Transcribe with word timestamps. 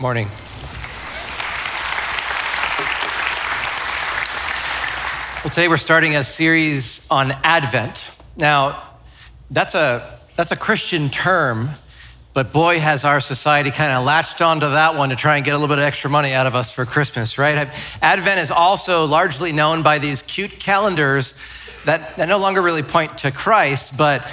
Morning. 0.00 0.28
Well, 5.42 5.50
today 5.50 5.66
we're 5.66 5.76
starting 5.76 6.14
a 6.14 6.22
series 6.22 7.10
on 7.10 7.32
Advent. 7.42 8.16
Now, 8.36 8.80
that's 9.50 9.74
a, 9.74 10.08
that's 10.36 10.52
a 10.52 10.56
Christian 10.56 11.08
term, 11.08 11.70
but 12.32 12.52
boy, 12.52 12.78
has 12.78 13.04
our 13.04 13.20
society 13.20 13.72
kind 13.72 13.90
of 13.90 14.04
latched 14.04 14.40
onto 14.40 14.68
that 14.68 14.94
one 14.94 15.08
to 15.08 15.16
try 15.16 15.34
and 15.34 15.44
get 15.44 15.50
a 15.50 15.58
little 15.58 15.74
bit 15.74 15.80
of 15.80 15.84
extra 15.84 16.08
money 16.08 16.32
out 16.32 16.46
of 16.46 16.54
us 16.54 16.70
for 16.70 16.84
Christmas, 16.84 17.36
right? 17.36 17.68
Advent 18.00 18.38
is 18.38 18.52
also 18.52 19.04
largely 19.04 19.50
known 19.50 19.82
by 19.82 19.98
these 19.98 20.22
cute 20.22 20.60
calendars 20.60 21.34
that, 21.86 22.16
that 22.18 22.28
no 22.28 22.38
longer 22.38 22.62
really 22.62 22.84
point 22.84 23.18
to 23.18 23.32
Christ, 23.32 23.98
but 23.98 24.24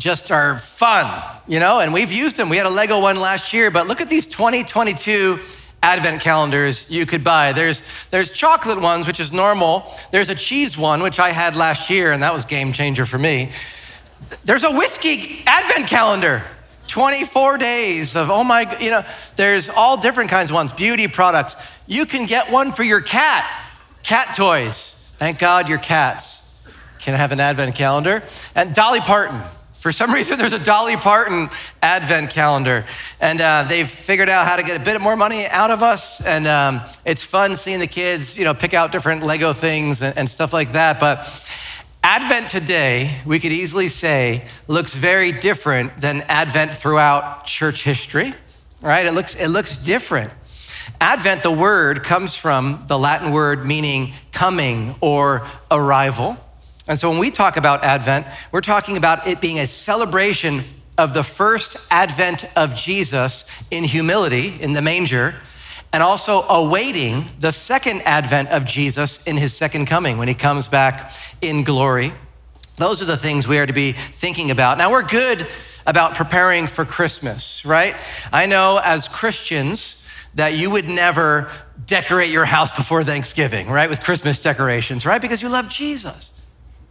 just 0.00 0.32
are 0.32 0.58
fun, 0.58 1.22
you 1.46 1.60
know, 1.60 1.80
and 1.80 1.92
we've 1.92 2.10
used 2.10 2.36
them. 2.36 2.48
We 2.48 2.56
had 2.56 2.66
a 2.66 2.70
Lego 2.70 3.00
one 3.00 3.20
last 3.20 3.52
year, 3.52 3.70
but 3.70 3.86
look 3.86 4.00
at 4.00 4.08
these 4.08 4.26
2022 4.26 5.38
advent 5.82 6.22
calendars 6.22 6.90
you 6.90 7.04
could 7.04 7.22
buy. 7.22 7.52
There's, 7.52 8.08
there's 8.08 8.32
chocolate 8.32 8.80
ones, 8.80 9.06
which 9.06 9.20
is 9.20 9.30
normal. 9.30 9.84
There's 10.10 10.30
a 10.30 10.34
cheese 10.34 10.78
one, 10.78 11.02
which 11.02 11.20
I 11.20 11.30
had 11.30 11.54
last 11.54 11.90
year, 11.90 12.12
and 12.12 12.22
that 12.22 12.32
was 12.32 12.46
game 12.46 12.72
changer 12.72 13.04
for 13.04 13.18
me. 13.18 13.50
There's 14.44 14.64
a 14.64 14.72
whiskey 14.72 15.44
advent 15.46 15.88
calendar. 15.88 16.42
24 16.88 17.58
days 17.58 18.16
of, 18.16 18.30
oh 18.30 18.42
my, 18.42 18.76
you 18.80 18.90
know, 18.90 19.04
there's 19.36 19.68
all 19.68 20.00
different 20.00 20.28
kinds 20.28 20.50
of 20.50 20.54
ones, 20.54 20.72
beauty 20.72 21.06
products. 21.08 21.56
You 21.86 22.04
can 22.04 22.26
get 22.26 22.50
one 22.50 22.72
for 22.72 22.82
your 22.82 23.00
cat, 23.00 23.48
cat 24.02 24.34
toys. 24.34 25.14
Thank 25.18 25.38
God 25.38 25.68
your 25.68 25.78
cats 25.78 26.66
can 26.98 27.14
have 27.14 27.30
an 27.30 27.38
advent 27.38 27.76
calendar. 27.76 28.24
And 28.56 28.74
Dolly 28.74 29.00
Parton, 29.00 29.40
for 29.80 29.92
some 29.92 30.12
reason, 30.14 30.36
there's 30.36 30.52
a 30.52 30.62
Dolly 30.62 30.96
Parton 30.96 31.48
advent 31.82 32.30
calendar, 32.30 32.84
and 33.20 33.40
uh, 33.40 33.64
they've 33.66 33.88
figured 33.88 34.28
out 34.28 34.46
how 34.46 34.56
to 34.56 34.62
get 34.62 34.80
a 34.80 34.84
bit 34.84 35.00
more 35.00 35.16
money 35.16 35.46
out 35.46 35.70
of 35.70 35.82
us. 35.82 36.24
And 36.24 36.46
um, 36.46 36.82
it's 37.06 37.24
fun 37.24 37.56
seeing 37.56 37.80
the 37.80 37.86
kids, 37.86 38.36
you 38.36 38.44
know, 38.44 38.52
pick 38.52 38.74
out 38.74 38.92
different 38.92 39.22
Lego 39.22 39.54
things 39.54 40.02
and, 40.02 40.16
and 40.18 40.28
stuff 40.28 40.52
like 40.52 40.72
that. 40.72 41.00
But 41.00 41.26
Advent 42.02 42.48
today, 42.48 43.20
we 43.24 43.38
could 43.38 43.52
easily 43.52 43.88
say, 43.88 44.46
looks 44.68 44.94
very 44.94 45.32
different 45.32 45.96
than 45.96 46.22
Advent 46.28 46.72
throughout 46.72 47.46
church 47.46 47.82
history, 47.82 48.32
right? 48.82 49.06
It 49.06 49.12
looks 49.12 49.34
it 49.34 49.48
looks 49.48 49.76
different. 49.76 50.30
Advent, 51.00 51.42
the 51.42 51.50
word 51.50 52.02
comes 52.02 52.36
from 52.36 52.84
the 52.86 52.98
Latin 52.98 53.32
word 53.32 53.64
meaning 53.64 54.12
coming 54.32 54.94
or 55.00 55.46
arrival. 55.70 56.36
And 56.90 56.98
so 56.98 57.08
when 57.08 57.20
we 57.20 57.30
talk 57.30 57.56
about 57.56 57.84
Advent, 57.84 58.26
we're 58.50 58.62
talking 58.62 58.96
about 58.96 59.28
it 59.28 59.40
being 59.40 59.60
a 59.60 59.66
celebration 59.68 60.62
of 60.98 61.14
the 61.14 61.22
first 61.22 61.86
advent 61.88 62.44
of 62.56 62.74
Jesus 62.74 63.48
in 63.70 63.84
humility 63.84 64.60
in 64.60 64.72
the 64.72 64.82
manger, 64.82 65.36
and 65.92 66.02
also 66.02 66.42
awaiting 66.48 67.26
the 67.38 67.52
second 67.52 68.02
advent 68.02 68.48
of 68.48 68.64
Jesus 68.64 69.24
in 69.28 69.36
his 69.36 69.56
second 69.56 69.86
coming 69.86 70.18
when 70.18 70.26
he 70.26 70.34
comes 70.34 70.66
back 70.66 71.12
in 71.40 71.62
glory. 71.62 72.10
Those 72.76 73.00
are 73.00 73.04
the 73.06 73.16
things 73.16 73.46
we 73.46 73.60
are 73.60 73.66
to 73.66 73.72
be 73.72 73.92
thinking 73.92 74.50
about. 74.50 74.76
Now, 74.76 74.90
we're 74.90 75.06
good 75.06 75.46
about 75.86 76.16
preparing 76.16 76.66
for 76.66 76.84
Christmas, 76.84 77.64
right? 77.64 77.94
I 78.32 78.46
know 78.46 78.80
as 78.82 79.06
Christians 79.06 80.10
that 80.34 80.54
you 80.54 80.70
would 80.72 80.88
never 80.88 81.52
decorate 81.86 82.30
your 82.30 82.46
house 82.46 82.74
before 82.76 83.04
Thanksgiving, 83.04 83.68
right? 83.68 83.88
With 83.88 84.02
Christmas 84.02 84.42
decorations, 84.42 85.06
right? 85.06 85.22
Because 85.22 85.40
you 85.40 85.48
love 85.48 85.68
Jesus. 85.68 86.40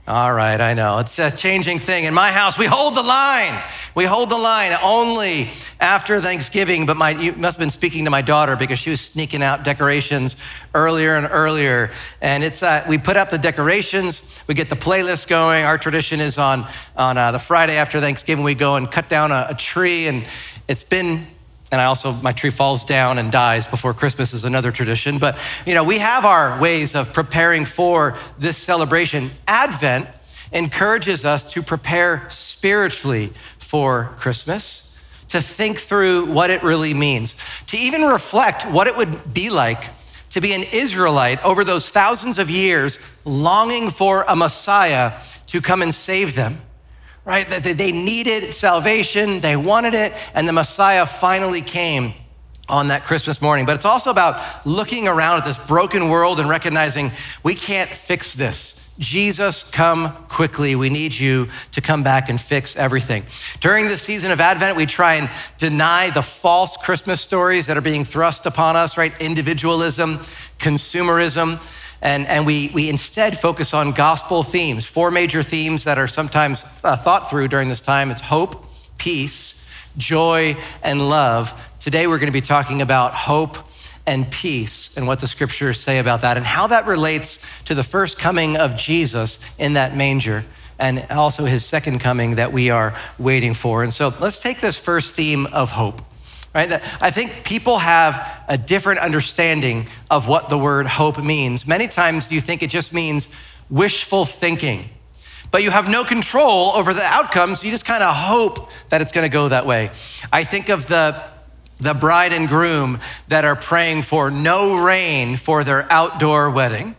All 0.09 0.33
right, 0.33 0.59
I 0.59 0.73
know. 0.73 0.97
It's 0.97 1.19
a 1.19 1.29
changing 1.29 1.77
thing. 1.77 2.05
In 2.05 2.15
my 2.15 2.31
house, 2.31 2.57
we 2.57 2.65
hold 2.65 2.95
the 2.95 3.03
line. 3.03 3.53
We 3.93 4.05
hold 4.05 4.31
the 4.31 4.39
line 4.39 4.71
only 4.83 5.49
after 5.79 6.19
Thanksgiving. 6.19 6.88
But 6.88 6.97
my, 6.97 7.11
you 7.11 7.33
must 7.33 7.57
have 7.57 7.59
been 7.59 7.69
speaking 7.69 8.05
to 8.05 8.09
my 8.09 8.23
daughter 8.23 8.55
because 8.55 8.80
she 8.80 8.89
was 8.89 9.02
sneaking 9.02 9.43
out 9.43 9.63
decorations 9.63 10.43
earlier 10.73 11.15
and 11.15 11.27
earlier. 11.30 11.91
And 12.23 12.43
it's 12.43 12.63
uh, 12.63 12.83
we 12.89 12.97
put 12.97 13.17
up 13.17 13.30
the 13.30 13.37
decorations, 13.37 14.43
we 14.47 14.55
get 14.55 14.67
the 14.67 14.75
playlist 14.75 15.27
going. 15.27 15.64
Our 15.64 15.77
tradition 15.77 16.19
is 16.19 16.39
on 16.39 16.65
on 16.98 17.19
uh, 17.19 17.31
the 17.31 17.37
Friday 17.37 17.77
after 17.77 17.99
Thanksgiving, 17.99 18.43
we 18.43 18.55
go 18.55 18.77
and 18.77 18.89
cut 18.89 19.09
down 19.09 19.31
a, 19.31 19.49
a 19.52 19.53
tree, 19.53 20.08
and 20.08 20.25
it's 20.67 20.83
been 20.83 21.27
and 21.71 21.80
I 21.80 21.85
also, 21.85 22.13
my 22.13 22.31
tree 22.31 22.49
falls 22.49 22.83
down 22.83 23.19
and 23.19 23.31
dies 23.31 23.67
before 23.67 23.93
Christmas 23.93 24.33
is 24.33 24.43
another 24.43 24.71
tradition. 24.71 25.19
But, 25.19 25.37
you 25.67 25.75
know, 25.75 25.83
we 25.83 25.99
have 25.99 26.25
our 26.25 26.59
ways 26.59 26.95
of 26.95 27.13
preparing 27.13 27.65
for 27.65 28.17
this 28.39 28.57
celebration. 28.57 29.30
Advent 29.47 30.07
encourages 30.52 31.25
us 31.25 31.53
to 31.53 31.61
prepare 31.61 32.27
spiritually 32.30 33.27
for 33.59 34.15
Christmas, 34.17 34.99
to 35.27 35.41
think 35.41 35.77
through 35.77 36.25
what 36.25 36.49
it 36.49 36.63
really 36.63 36.95
means, 36.95 37.35
to 37.67 37.77
even 37.77 38.01
reflect 38.01 38.63
what 38.63 38.87
it 38.87 38.97
would 38.97 39.31
be 39.33 39.51
like 39.51 39.83
to 40.31 40.41
be 40.41 40.53
an 40.53 40.63
Israelite 40.71 41.43
over 41.43 41.63
those 41.63 41.89
thousands 41.89 42.37
of 42.37 42.49
years, 42.49 42.99
longing 43.25 43.89
for 43.89 44.23
a 44.27 44.36
Messiah 44.36 45.13
to 45.47 45.61
come 45.61 45.81
and 45.81 45.93
save 45.93 46.36
them 46.36 46.61
right? 47.25 47.47
They 47.47 47.91
needed 47.91 48.53
salvation, 48.53 49.39
they 49.39 49.55
wanted 49.55 49.93
it, 49.93 50.13
and 50.33 50.47
the 50.47 50.53
Messiah 50.53 51.05
finally 51.05 51.61
came 51.61 52.13
on 52.67 52.87
that 52.89 53.03
Christmas 53.03 53.41
morning. 53.41 53.65
But 53.65 53.75
it's 53.75 53.85
also 53.85 54.11
about 54.11 54.65
looking 54.65 55.07
around 55.07 55.37
at 55.37 55.45
this 55.45 55.57
broken 55.67 56.09
world 56.09 56.39
and 56.39 56.49
recognizing 56.49 57.11
we 57.43 57.55
can't 57.55 57.89
fix 57.89 58.33
this. 58.33 58.93
Jesus, 58.99 59.69
come 59.71 60.11
quickly. 60.27 60.75
We 60.75 60.89
need 60.89 61.17
you 61.17 61.47
to 61.71 61.81
come 61.81 62.03
back 62.03 62.30
and 62.30 62.39
fix 62.39 62.75
everything. 62.75 63.23
During 63.61 63.87
this 63.87 64.01
season 64.01 64.31
of 64.31 64.41
Advent, 64.41 64.75
we 64.75 64.86
try 64.86 65.15
and 65.15 65.30
deny 65.57 66.09
the 66.09 66.21
false 66.21 66.75
Christmas 66.75 67.21
stories 67.21 67.67
that 67.67 67.77
are 67.77 67.81
being 67.81 68.03
thrust 68.03 68.45
upon 68.45 68.75
us, 68.75 68.97
right? 68.97 69.19
Individualism, 69.21 70.17
consumerism 70.57 71.59
and, 72.02 72.27
and 72.27 72.45
we, 72.45 72.71
we 72.73 72.89
instead 72.89 73.37
focus 73.37 73.73
on 73.73 73.92
gospel 73.92 74.43
themes, 74.43 74.86
four 74.86 75.11
major 75.11 75.43
themes 75.43 75.83
that 75.83 75.98
are 75.98 76.08
sometimes 76.08 76.82
uh, 76.83 76.95
thought 76.95 77.30
through 77.30 77.49
during 77.49 77.67
this 77.67 77.82
time. 77.82 78.10
It's 78.11 78.21
hope, 78.21 78.65
peace, 78.98 79.70
joy, 79.98 80.55
and 80.82 81.10
love. 81.10 81.54
Today 81.80 82.08
we're 82.08 82.20
going 82.20 82.27
to 82.27 82.33
be 82.33 82.42
talking 82.42 82.82
about 82.82 83.14
hope 83.14 83.58
and 84.08 84.30
peace 84.32 84.98
and 84.98 85.08
what 85.08 85.20
the 85.20 85.27
scriptures 85.27 85.80
say 85.80 85.99
about 85.99 86.21
that 86.21 86.37
and 86.37 86.45
how 86.45 86.67
that 86.67 86.87
relates 86.87 87.61
to 87.64 87.76
the 87.76 87.83
first 87.83 88.17
coming 88.17 88.58
of 88.58 88.76
Jesus 88.76 89.58
in 89.60 89.73
that 89.73 89.95
manger 89.95 90.45
and 90.80 91.05
also 91.11 91.43
his 91.43 91.66
second 91.66 91.99
coming 91.99 92.36
that 92.36 92.54
we 92.54 92.70
are 92.70 92.95
waiting 93.17 93.54
for. 93.54 93.83
And 93.83 93.93
so 93.93 94.14
let's 94.21 94.42
take 94.42 94.61
this 94.61 94.77
first 94.77 95.16
theme 95.16 95.45
of 95.48 95.71
hope 95.71 96.02
right? 96.54 96.71
I 97.02 97.11
think 97.11 97.43
people 97.43 97.80
have 97.80 98.43
a 98.48 98.58
different 98.58 98.99
understanding 98.99 99.87
of 100.10 100.27
what 100.27 100.49
the 100.49 100.58
word 100.58 100.87
hope 100.87 101.21
means. 101.23 101.67
Many 101.67 101.87
times 101.87 102.32
you 102.32 102.42
think 102.42 102.64
it 102.64 102.70
just 102.70 102.93
means 102.93 103.36
wishful 103.70 104.26
thinking, 104.26 104.89
but 105.52 105.64
you 105.64 105.71
have 105.71 105.89
no 105.89 106.04
control 106.04 106.71
over 106.76 106.93
the 106.93 107.04
outcomes. 107.04 107.64
You 107.64 107.71
just 107.71 107.86
kind 107.86 108.04
of 108.04 108.15
hope 108.15 108.71
that 108.89 109.02
it's 109.02 109.11
going 109.11 109.30
to 109.30 109.33
go 109.33 109.49
that 109.49 109.65
way. 109.65 109.92
I 110.32 110.43
think 110.43 110.70
of 110.70 110.87
the 110.87 111.21
the 111.80 111.93
bride 111.93 112.33
and 112.33 112.48
groom 112.48 112.99
that 113.30 113.45
are 113.45 113.55
praying 113.55 114.02
for 114.02 114.30
no 114.30 114.83
rain 114.83 115.37
for 115.37 115.64
their 115.64 115.89
outdoor 115.89 116.52
wedding. 116.52 116.95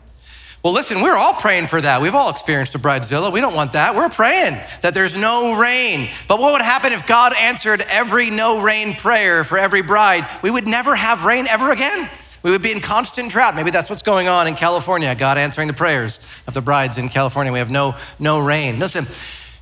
Well, 0.63 0.75
listen, 0.75 1.01
we're 1.01 1.17
all 1.17 1.33
praying 1.33 1.69
for 1.69 1.81
that. 1.81 2.03
We've 2.03 2.15
all 2.15 2.29
experienced 2.29 2.75
a 2.75 2.79
bridezilla. 2.79 3.33
We 3.33 3.41
don't 3.41 3.55
want 3.55 3.73
that. 3.73 3.95
We're 3.95 4.11
praying 4.11 4.59
that 4.83 4.93
there's 4.93 5.17
no 5.17 5.59
rain. 5.59 6.11
But 6.29 6.39
what 6.39 6.53
would 6.53 6.61
happen 6.61 6.93
if 6.93 7.07
God 7.07 7.33
answered 7.35 7.81
every 7.89 8.29
no 8.29 8.63
rain 8.63 8.95
prayer 8.95 9.43
for 9.43 9.57
every 9.57 9.81
bride? 9.81 10.27
We 10.43 10.51
would 10.51 10.67
never 10.67 10.95
have 10.95 11.25
rain 11.25 11.47
ever 11.47 11.73
again. 11.73 12.11
We 12.43 12.51
would 12.51 12.61
be 12.61 12.73
in 12.73 12.81
constant 12.81 13.31
drought. 13.31 13.55
Maybe 13.57 13.71
that's 13.71 13.89
what's 13.89 14.03
going 14.03 14.29
on 14.29 14.47
in 14.49 14.55
California. 14.55 15.15
God 15.15 15.39
answering 15.39 15.67
the 15.67 15.73
prayers 15.73 16.43
of 16.47 16.53
the 16.53 16.61
brides 16.61 16.99
in 16.99 17.09
California. 17.09 17.53
We 17.55 17.59
have 17.59 17.71
no 17.71 17.95
no 18.19 18.39
rain. 18.39 18.79
Listen, 18.79 19.07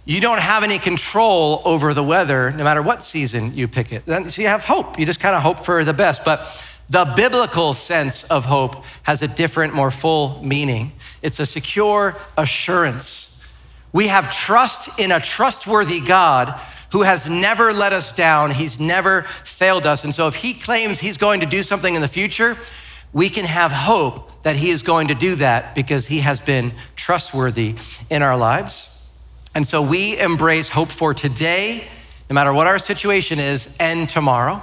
you 0.04 0.20
don't 0.20 0.40
have 0.40 0.64
any 0.64 0.80
control 0.80 1.62
over 1.64 1.94
the 1.94 2.02
weather 2.02 2.50
no 2.50 2.64
matter 2.64 2.82
what 2.82 3.04
season 3.04 3.54
you 3.54 3.68
pick 3.68 3.92
it. 3.92 4.04
So 4.32 4.42
you 4.42 4.48
have 4.48 4.64
hope. 4.64 4.98
You 4.98 5.06
just 5.06 5.20
kind 5.20 5.36
of 5.36 5.42
hope 5.42 5.60
for 5.60 5.84
the 5.84 5.94
best. 5.94 6.24
But 6.24 6.40
the 6.90 7.04
biblical 7.16 7.74
sense 7.74 8.24
of 8.30 8.46
hope 8.46 8.84
has 9.02 9.22
a 9.22 9.28
different, 9.28 9.74
more 9.74 9.90
full 9.90 10.42
meaning. 10.42 10.92
It's 11.22 11.38
a 11.40 11.46
secure 11.46 12.16
assurance. 12.36 13.52
We 13.92 14.08
have 14.08 14.32
trust 14.34 14.98
in 14.98 15.12
a 15.12 15.20
trustworthy 15.20 16.00
God 16.00 16.58
who 16.92 17.02
has 17.02 17.28
never 17.28 17.72
let 17.72 17.92
us 17.92 18.14
down. 18.14 18.50
He's 18.50 18.80
never 18.80 19.22
failed 19.22 19.86
us. 19.86 20.04
And 20.04 20.14
so 20.14 20.26
if 20.28 20.36
he 20.36 20.54
claims 20.54 21.00
he's 21.00 21.18
going 21.18 21.40
to 21.40 21.46
do 21.46 21.62
something 21.62 21.94
in 21.94 22.00
the 22.00 22.08
future, 22.08 22.56
we 23.12 23.28
can 23.28 23.44
have 23.44 23.72
hope 23.72 24.42
that 24.42 24.56
he 24.56 24.70
is 24.70 24.82
going 24.82 25.08
to 25.08 25.14
do 25.14 25.34
that 25.36 25.74
because 25.74 26.06
he 26.06 26.20
has 26.20 26.40
been 26.40 26.72
trustworthy 26.96 27.74
in 28.08 28.22
our 28.22 28.36
lives. 28.36 28.94
And 29.54 29.66
so 29.66 29.82
we 29.82 30.18
embrace 30.18 30.68
hope 30.68 30.88
for 30.88 31.12
today, 31.12 31.84
no 32.30 32.34
matter 32.34 32.52
what 32.52 32.66
our 32.66 32.78
situation 32.78 33.38
is, 33.38 33.76
and 33.78 34.08
tomorrow. 34.08 34.62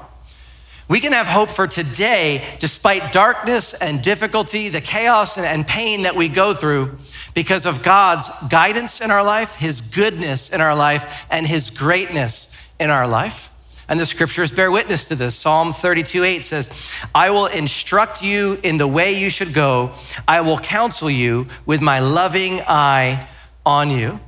We 0.87 0.99
can 0.99 1.13
have 1.13 1.25
hope 1.25 1.49
for 1.49 1.65
today 1.65 2.43
despite 2.59 3.11
darkness 3.11 3.73
and 3.73 4.03
difficulty, 4.03 4.69
the 4.69 4.81
chaos 4.81 5.37
and 5.37 5.65
pain 5.65 6.03
that 6.03 6.15
we 6.15 6.29
go 6.29 6.53
through 6.53 6.97
because 7.33 7.65
of 7.65 7.81
God's 7.81 8.29
guidance 8.49 9.01
in 9.01 9.09
our 9.09 9.23
life, 9.23 9.55
His 9.55 9.81
goodness 9.81 10.51
in 10.51 10.61
our 10.61 10.75
life, 10.75 11.25
and 11.31 11.47
His 11.47 11.71
greatness 11.71 12.71
in 12.79 12.91
our 12.91 13.07
life. 13.07 13.51
And 13.89 13.99
the 13.99 14.05
scriptures 14.05 14.51
bear 14.51 14.71
witness 14.71 15.07
to 15.09 15.15
this. 15.15 15.35
Psalm 15.35 15.71
32 15.71 16.23
8 16.23 16.45
says, 16.45 16.93
I 17.13 17.31
will 17.31 17.47
instruct 17.47 18.23
you 18.23 18.59
in 18.63 18.77
the 18.77 18.87
way 18.87 19.19
you 19.19 19.29
should 19.31 19.53
go. 19.53 19.91
I 20.27 20.41
will 20.41 20.57
counsel 20.59 21.09
you 21.09 21.47
with 21.65 21.81
my 21.81 21.99
loving 21.99 22.61
eye 22.67 23.27
on 23.65 23.89
you. 23.89 24.19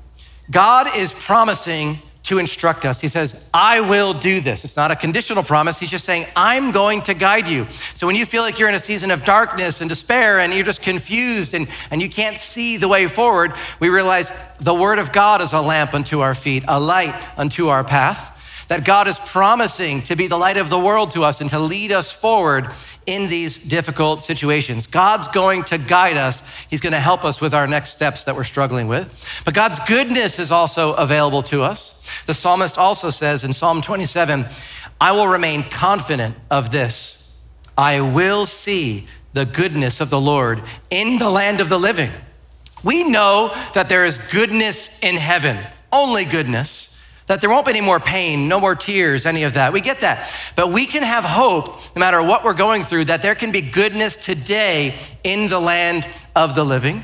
God 0.49 0.87
is 0.95 1.13
promising 1.13 1.99
to 2.27 2.39
instruct 2.39 2.83
us. 2.83 2.99
He 2.99 3.07
says, 3.07 3.49
I 3.53 3.79
will 3.79 4.13
do 4.13 4.41
this. 4.41 4.65
It's 4.65 4.75
not 4.75 4.91
a 4.91 4.97
conditional 4.97 5.43
promise. 5.43 5.79
He's 5.79 5.89
just 5.89 6.03
saying, 6.03 6.25
I'm 6.35 6.73
going 6.73 7.01
to 7.03 7.13
guide 7.13 7.47
you. 7.47 7.63
So 7.93 8.05
when 8.05 8.17
you 8.17 8.25
feel 8.25 8.41
like 8.41 8.59
you're 8.59 8.67
in 8.67 8.75
a 8.75 8.81
season 8.81 9.11
of 9.11 9.23
darkness 9.23 9.79
and 9.79 9.89
despair 9.89 10.39
and 10.39 10.53
you're 10.53 10.65
just 10.65 10.81
confused 10.81 11.53
and, 11.53 11.69
and 11.89 12.01
you 12.01 12.09
can't 12.09 12.35
see 12.35 12.75
the 12.75 12.89
way 12.89 13.07
forward, 13.07 13.53
we 13.79 13.87
realize 13.87 14.29
the 14.59 14.73
Word 14.73 14.99
of 14.99 15.13
God 15.13 15.41
is 15.41 15.53
a 15.53 15.61
lamp 15.61 15.93
unto 15.93 16.19
our 16.19 16.33
feet, 16.33 16.65
a 16.67 16.77
light 16.77 17.15
unto 17.37 17.69
our 17.69 17.85
path. 17.85 18.33
That 18.67 18.83
God 18.83 19.07
is 19.07 19.17
promising 19.19 20.01
to 20.03 20.17
be 20.17 20.27
the 20.27 20.37
light 20.37 20.57
of 20.57 20.69
the 20.69 20.77
world 20.77 21.11
to 21.11 21.23
us 21.23 21.39
and 21.39 21.49
to 21.51 21.59
lead 21.59 21.93
us 21.93 22.11
forward 22.11 22.69
in 23.07 23.27
these 23.27 23.57
difficult 23.57 24.21
situations. 24.21 24.85
God's 24.85 25.29
going 25.29 25.63
to 25.63 25.77
guide 25.77 26.17
us. 26.17 26.65
He's 26.69 26.81
going 26.81 26.93
to 26.93 26.99
help 26.99 27.23
us 27.23 27.41
with 27.41 27.53
our 27.53 27.65
next 27.65 27.91
steps 27.91 28.25
that 28.25 28.35
we're 28.35 28.43
struggling 28.43 28.87
with. 28.87 29.41
But 29.45 29.53
God's 29.53 29.79
goodness 29.79 30.37
is 30.37 30.51
also 30.51 30.93
available 30.93 31.41
to 31.43 31.63
us. 31.63 32.23
The 32.25 32.33
psalmist 32.33 32.77
also 32.77 33.09
says 33.09 33.43
in 33.43 33.53
Psalm 33.53 33.81
27 33.81 34.45
I 34.99 35.11
will 35.13 35.27
remain 35.27 35.63
confident 35.63 36.35
of 36.51 36.71
this. 36.71 37.39
I 37.77 38.01
will 38.01 38.45
see 38.45 39.07
the 39.33 39.45
goodness 39.45 40.01
of 40.01 40.09
the 40.09 40.19
Lord 40.19 40.61
in 40.89 41.17
the 41.17 41.29
land 41.29 41.61
of 41.61 41.69
the 41.69 41.77
living. 41.77 42.11
We 42.83 43.03
know 43.09 43.53
that 43.73 43.89
there 43.89 44.05
is 44.05 44.31
goodness 44.31 45.01
in 45.01 45.15
heaven, 45.15 45.57
only 45.91 46.25
goodness 46.25 46.96
that 47.27 47.41
there 47.41 47.49
won't 47.49 47.65
be 47.65 47.71
any 47.71 47.81
more 47.81 47.99
pain, 47.99 48.47
no 48.47 48.59
more 48.59 48.73
tears, 48.75 49.25
any 49.25 49.43
of 49.43 49.53
that. 49.53 49.73
We 49.73 49.81
get 49.81 49.99
that. 49.99 50.31
But 50.55 50.71
we 50.71 50.85
can 50.85 51.03
have 51.03 51.23
hope, 51.23 51.67
no 51.95 51.99
matter 51.99 52.23
what 52.23 52.43
we're 52.43 52.53
going 52.53 52.83
through, 52.83 53.05
that 53.05 53.21
there 53.21 53.35
can 53.35 53.51
be 53.51 53.61
goodness 53.61 54.17
today 54.17 54.95
in 55.23 55.49
the 55.49 55.59
land 55.59 56.07
of 56.35 56.55
the 56.55 56.63
living. 56.63 57.03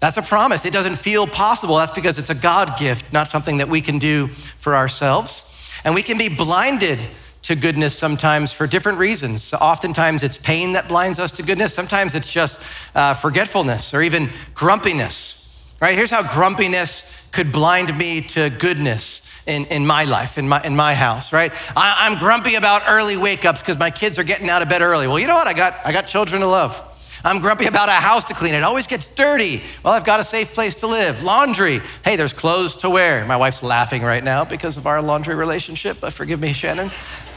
That's 0.00 0.16
a 0.16 0.22
promise. 0.22 0.64
It 0.64 0.72
doesn't 0.72 0.96
feel 0.96 1.28
possible. 1.28 1.76
That's 1.76 1.92
because 1.92 2.18
it's 2.18 2.30
a 2.30 2.34
God 2.34 2.76
gift, 2.76 3.12
not 3.12 3.28
something 3.28 3.58
that 3.58 3.68
we 3.68 3.80
can 3.80 3.98
do 3.98 4.26
for 4.26 4.74
ourselves. 4.74 5.80
And 5.84 5.94
we 5.94 6.02
can 6.02 6.18
be 6.18 6.28
blinded 6.28 6.98
to 7.42 7.54
goodness 7.54 7.96
sometimes 7.96 8.52
for 8.52 8.66
different 8.66 8.98
reasons. 8.98 9.44
So 9.44 9.58
oftentimes 9.58 10.24
it's 10.24 10.36
pain 10.36 10.72
that 10.72 10.88
blinds 10.88 11.20
us 11.20 11.30
to 11.32 11.42
goodness. 11.44 11.72
Sometimes 11.72 12.16
it's 12.16 12.32
just 12.32 12.96
uh, 12.96 13.14
forgetfulness 13.14 13.94
or 13.94 14.02
even 14.02 14.30
grumpiness. 14.54 15.74
Right? 15.80 15.96
Here's 15.96 16.10
how 16.10 16.22
grumpiness 16.22 17.21
could 17.32 17.50
blind 17.50 17.96
me 17.96 18.20
to 18.20 18.50
goodness 18.50 19.42
in, 19.46 19.64
in 19.66 19.86
my 19.86 20.04
life, 20.04 20.38
in 20.38 20.48
my, 20.48 20.62
in 20.62 20.76
my 20.76 20.94
house, 20.94 21.32
right? 21.32 21.52
I, 21.76 22.06
I'm 22.06 22.18
grumpy 22.18 22.54
about 22.54 22.82
early 22.86 23.16
wake 23.16 23.44
ups 23.44 23.60
because 23.60 23.78
my 23.78 23.90
kids 23.90 24.18
are 24.18 24.24
getting 24.24 24.48
out 24.48 24.62
of 24.62 24.68
bed 24.68 24.82
early. 24.82 25.08
Well, 25.08 25.18
you 25.18 25.26
know 25.26 25.34
what? 25.34 25.46
I 25.46 25.54
got, 25.54 25.74
I 25.84 25.92
got 25.92 26.06
children 26.06 26.42
to 26.42 26.48
love. 26.48 26.88
I'm 27.24 27.38
grumpy 27.38 27.66
about 27.66 27.88
a 27.88 27.92
house 27.92 28.24
to 28.26 28.34
clean. 28.34 28.54
It 28.54 28.62
always 28.62 28.86
gets 28.86 29.08
dirty. 29.08 29.62
Well, 29.84 29.92
I've 29.92 30.04
got 30.04 30.20
a 30.20 30.24
safe 30.24 30.52
place 30.54 30.76
to 30.76 30.88
live. 30.88 31.22
Laundry. 31.22 31.80
Hey, 32.04 32.16
there's 32.16 32.32
clothes 32.32 32.78
to 32.78 32.90
wear. 32.90 33.24
My 33.24 33.36
wife's 33.36 33.62
laughing 33.62 34.02
right 34.02 34.22
now 34.22 34.44
because 34.44 34.76
of 34.76 34.86
our 34.86 35.00
laundry 35.00 35.34
relationship, 35.34 35.98
but 36.00 36.12
forgive 36.12 36.40
me, 36.40 36.52
Shannon. 36.52 36.90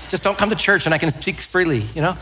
Just 0.09 0.23
don't 0.23 0.37
come 0.37 0.49
to 0.49 0.55
church 0.55 0.85
and 0.85 0.93
I 0.93 0.97
can 0.97 1.11
speak 1.11 1.35
freely, 1.35 1.79
you 1.93 2.01
know? 2.01 2.17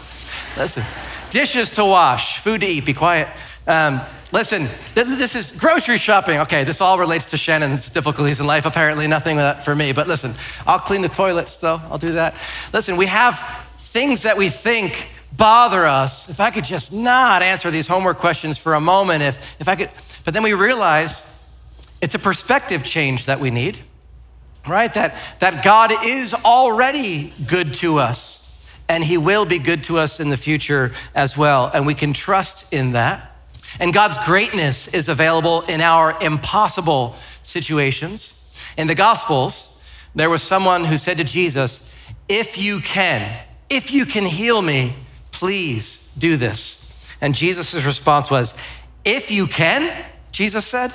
Listen. 0.57 0.83
Dishes 1.31 1.71
to 1.71 1.85
wash, 1.85 2.39
food 2.39 2.61
to 2.61 2.67
eat, 2.67 2.85
be 2.85 2.93
quiet. 2.93 3.27
Um, 3.65 4.01
listen, 4.33 4.67
this, 4.95 5.35
is 5.35 5.57
grocery 5.57 5.97
shopping. 5.97 6.39
Okay, 6.39 6.63
this 6.63 6.81
all 6.81 6.99
relates 6.99 7.29
to 7.31 7.37
Shannon's 7.37 7.89
difficulties 7.89 8.39
in 8.39 8.47
life. 8.47 8.65
Apparently, 8.65 9.07
nothing 9.07 9.39
for 9.61 9.75
me. 9.75 9.93
But 9.93 10.07
listen, 10.07 10.33
I'll 10.67 10.79
clean 10.79 11.01
the 11.01 11.09
toilets, 11.09 11.59
though. 11.59 11.79
I'll 11.89 11.97
do 11.97 12.13
that. 12.13 12.33
Listen, 12.73 12.97
we 12.97 13.05
have 13.05 13.39
things 13.77 14.23
that 14.23 14.35
we 14.35 14.49
think 14.49 15.07
bother 15.37 15.85
us. 15.85 16.29
If 16.29 16.39
I 16.39 16.51
could 16.51 16.65
just 16.65 16.91
not 16.91 17.41
answer 17.41 17.71
these 17.71 17.87
homework 17.87 18.17
questions 18.17 18.57
for 18.57 18.73
a 18.73 18.81
moment, 18.81 19.21
if, 19.21 19.61
if 19.61 19.67
I 19.67 19.75
could, 19.75 19.89
but 20.25 20.33
then 20.33 20.43
we 20.43 20.53
realize 20.53 21.29
it's 22.01 22.15
a 22.15 22.19
perspective 22.19 22.83
change 22.83 23.27
that 23.27 23.39
we 23.39 23.51
need, 23.51 23.77
right? 24.67 24.93
That, 24.93 25.15
that 25.39 25.63
God 25.63 25.91
is 26.03 26.33
already 26.33 27.31
good 27.47 27.73
to 27.75 27.99
us 27.99 28.43
and 28.89 29.03
he 29.03 29.17
will 29.17 29.45
be 29.45 29.59
good 29.59 29.83
to 29.85 29.97
us 29.97 30.19
in 30.19 30.29
the 30.29 30.37
future 30.37 30.91
as 31.15 31.37
well. 31.37 31.71
And 31.73 31.87
we 31.87 31.93
can 31.93 32.13
trust 32.13 32.73
in 32.73 32.91
that. 32.93 33.32
And 33.79 33.93
God's 33.93 34.17
greatness 34.25 34.93
is 34.93 35.09
available 35.09 35.61
in 35.61 35.81
our 35.81 36.17
impossible 36.21 37.15
situations. 37.41 38.73
In 38.77 38.87
the 38.87 38.95
Gospels, 38.95 39.83
there 40.15 40.29
was 40.29 40.43
someone 40.43 40.83
who 40.83 40.97
said 40.97 41.17
to 41.17 41.23
Jesus, 41.23 41.93
If 42.29 42.57
you 42.57 42.79
can, 42.79 43.45
if 43.69 43.91
you 43.91 44.05
can 44.05 44.25
heal 44.25 44.61
me, 44.61 44.93
please 45.31 46.13
do 46.17 46.37
this. 46.37 47.15
And 47.21 47.33
Jesus' 47.33 47.85
response 47.85 48.29
was, 48.29 48.53
If 49.03 49.31
you 49.31 49.47
can, 49.47 50.05
Jesus 50.31 50.65
said, 50.65 50.91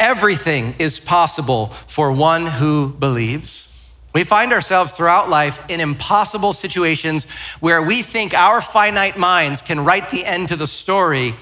everything 0.00 0.74
is 0.78 0.98
possible 0.98 1.66
for 1.66 2.12
one 2.12 2.46
who 2.46 2.88
believes. 2.88 3.74
We 4.14 4.24
find 4.24 4.52
ourselves 4.52 4.92
throughout 4.92 5.28
life 5.28 5.68
in 5.70 5.80
impossible 5.80 6.52
situations 6.52 7.30
where 7.60 7.82
we 7.82 8.02
think 8.02 8.32
our 8.34 8.60
finite 8.60 9.18
minds 9.18 9.60
can 9.62 9.84
write 9.84 10.10
the 10.10 10.24
end 10.24 10.48
to 10.48 10.56
the 10.56 10.66
story 10.66 11.34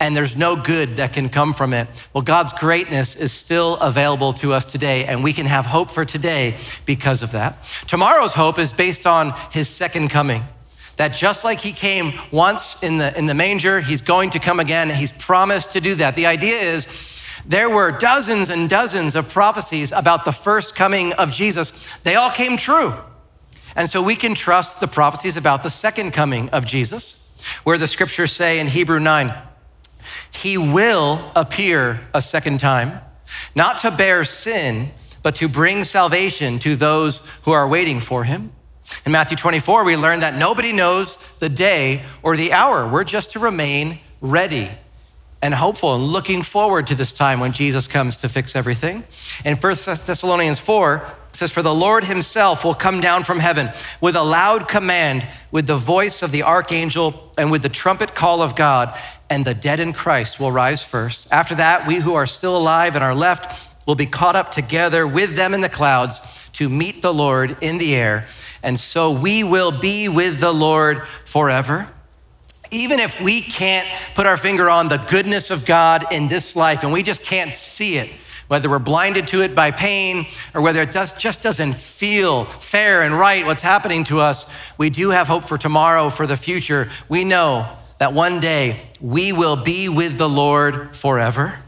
and 0.00 0.16
there's 0.16 0.34
no 0.34 0.56
good 0.56 0.96
that 0.96 1.12
can 1.12 1.28
come 1.28 1.52
from 1.52 1.74
it. 1.74 1.86
Well, 2.14 2.22
God's 2.22 2.54
greatness 2.54 3.14
is 3.14 3.32
still 3.32 3.76
available 3.76 4.32
to 4.34 4.54
us 4.54 4.64
today, 4.64 5.04
and 5.04 5.22
we 5.22 5.34
can 5.34 5.44
have 5.44 5.66
hope 5.66 5.90
for 5.90 6.06
today 6.06 6.56
because 6.86 7.22
of 7.22 7.32
that. 7.32 7.62
Tomorrow's 7.86 8.32
hope 8.32 8.58
is 8.58 8.72
based 8.72 9.06
on 9.06 9.34
his 9.52 9.68
second 9.68 10.08
coming. 10.08 10.42
That 10.96 11.14
just 11.14 11.44
like 11.44 11.60
he 11.60 11.72
came 11.72 12.12
once 12.32 12.82
in 12.82 12.98
the, 12.98 13.16
in 13.16 13.26
the 13.26 13.34
manger, 13.34 13.80
he's 13.80 14.02
going 14.02 14.30
to 14.30 14.38
come 14.38 14.58
again. 14.58 14.88
He's 14.88 15.12
promised 15.12 15.74
to 15.74 15.80
do 15.80 15.94
that. 15.96 16.16
The 16.16 16.26
idea 16.26 16.56
is 16.56 17.08
there 17.46 17.70
were 17.70 17.90
dozens 17.90 18.48
and 18.48 18.68
dozens 18.68 19.14
of 19.14 19.30
prophecies 19.30 19.92
about 19.92 20.24
the 20.24 20.32
first 20.32 20.74
coming 20.76 21.12
of 21.14 21.30
Jesus. 21.30 21.94
They 22.00 22.16
all 22.16 22.30
came 22.30 22.56
true. 22.56 22.92
And 23.76 23.88
so 23.88 24.02
we 24.02 24.16
can 24.16 24.34
trust 24.34 24.80
the 24.80 24.88
prophecies 24.88 25.36
about 25.36 25.62
the 25.62 25.70
second 25.70 26.12
coming 26.12 26.48
of 26.50 26.66
Jesus, 26.66 27.38
where 27.64 27.78
the 27.78 27.88
scriptures 27.88 28.32
say 28.32 28.60
in 28.60 28.66
Hebrew 28.66 29.00
9, 29.00 29.32
He 30.32 30.56
will 30.56 31.20
appear 31.34 32.00
a 32.14 32.22
second 32.22 32.60
time, 32.60 33.00
not 33.54 33.78
to 33.78 33.90
bear 33.90 34.24
sin, 34.24 34.88
but 35.22 35.36
to 35.36 35.48
bring 35.48 35.84
salvation 35.84 36.58
to 36.60 36.76
those 36.76 37.28
who 37.42 37.52
are 37.52 37.68
waiting 37.68 38.00
for 38.00 38.24
Him. 38.24 38.52
In 39.06 39.12
Matthew 39.12 39.36
24, 39.36 39.84
we 39.84 39.96
learn 39.96 40.20
that 40.20 40.36
nobody 40.36 40.72
knows 40.72 41.38
the 41.38 41.48
day 41.48 42.02
or 42.22 42.36
the 42.36 42.52
hour. 42.52 42.88
We're 42.88 43.04
just 43.04 43.32
to 43.32 43.38
remain 43.38 43.98
ready 44.20 44.68
and 45.42 45.54
hopeful 45.54 45.94
and 45.94 46.04
looking 46.04 46.42
forward 46.42 46.86
to 46.88 46.94
this 46.94 47.12
time 47.12 47.40
when 47.40 47.52
Jesus 47.52 47.88
comes 47.88 48.18
to 48.18 48.28
fix 48.28 48.54
everything. 48.54 49.04
In 49.44 49.56
1 49.56 49.60
Thessalonians 49.60 50.60
4, 50.60 50.96
it 51.28 51.36
says, 51.36 51.50
For 51.52 51.62
the 51.62 51.74
Lord 51.74 52.04
himself 52.04 52.64
will 52.64 52.74
come 52.74 53.00
down 53.00 53.22
from 53.24 53.38
heaven 53.38 53.70
with 54.00 54.16
a 54.16 54.22
loud 54.22 54.68
command, 54.68 55.26
with 55.50 55.66
the 55.66 55.76
voice 55.76 56.22
of 56.22 56.30
the 56.30 56.42
archangel, 56.42 57.32
and 57.38 57.50
with 57.50 57.62
the 57.62 57.68
trumpet 57.68 58.14
call 58.14 58.42
of 58.42 58.54
God, 58.54 58.98
and 59.30 59.44
the 59.44 59.54
dead 59.54 59.80
in 59.80 59.92
Christ 59.92 60.38
will 60.38 60.52
rise 60.52 60.82
first. 60.82 61.32
After 61.32 61.54
that, 61.54 61.86
we 61.86 61.96
who 61.96 62.14
are 62.14 62.26
still 62.26 62.56
alive 62.56 62.96
and 62.96 63.02
are 63.02 63.14
left 63.14 63.68
will 63.86 63.94
be 63.94 64.06
caught 64.06 64.36
up 64.36 64.52
together 64.52 65.06
with 65.06 65.36
them 65.36 65.54
in 65.54 65.62
the 65.62 65.68
clouds 65.68 66.50
to 66.54 66.68
meet 66.68 67.00
the 67.00 67.14
Lord 67.14 67.56
in 67.62 67.78
the 67.78 67.94
air. 67.94 68.26
And 68.62 68.78
so 68.78 69.12
we 69.12 69.42
will 69.42 69.72
be 69.72 70.08
with 70.08 70.40
the 70.40 70.52
Lord 70.52 71.06
forever 71.24 71.88
even 72.70 73.00
if 73.00 73.20
we 73.20 73.40
can't 73.40 73.88
put 74.14 74.26
our 74.26 74.36
finger 74.36 74.70
on 74.70 74.88
the 74.88 74.98
goodness 75.08 75.50
of 75.50 75.66
God 75.66 76.12
in 76.12 76.28
this 76.28 76.54
life 76.54 76.82
and 76.82 76.92
we 76.92 77.02
just 77.02 77.24
can't 77.24 77.52
see 77.52 77.96
it, 77.96 78.08
whether 78.48 78.68
we're 78.68 78.78
blinded 78.78 79.28
to 79.28 79.42
it 79.42 79.54
by 79.54 79.70
pain 79.70 80.24
or 80.54 80.62
whether 80.62 80.80
it 80.80 80.92
does, 80.92 81.14
just 81.14 81.42
doesn't 81.42 81.74
feel 81.74 82.44
fair 82.44 83.02
and 83.02 83.14
right 83.14 83.44
what's 83.44 83.62
happening 83.62 84.04
to 84.04 84.20
us, 84.20 84.56
we 84.78 84.90
do 84.90 85.10
have 85.10 85.26
hope 85.26 85.44
for 85.44 85.58
tomorrow, 85.58 86.10
for 86.10 86.26
the 86.26 86.36
future. 86.36 86.88
We 87.08 87.24
know 87.24 87.68
that 88.00 88.14
one 88.14 88.40
day 88.40 88.80
we 88.98 89.30
will 89.30 89.56
be 89.56 89.90
with 89.90 90.16
the 90.16 90.28
Lord 90.28 90.96
forever 90.96 91.58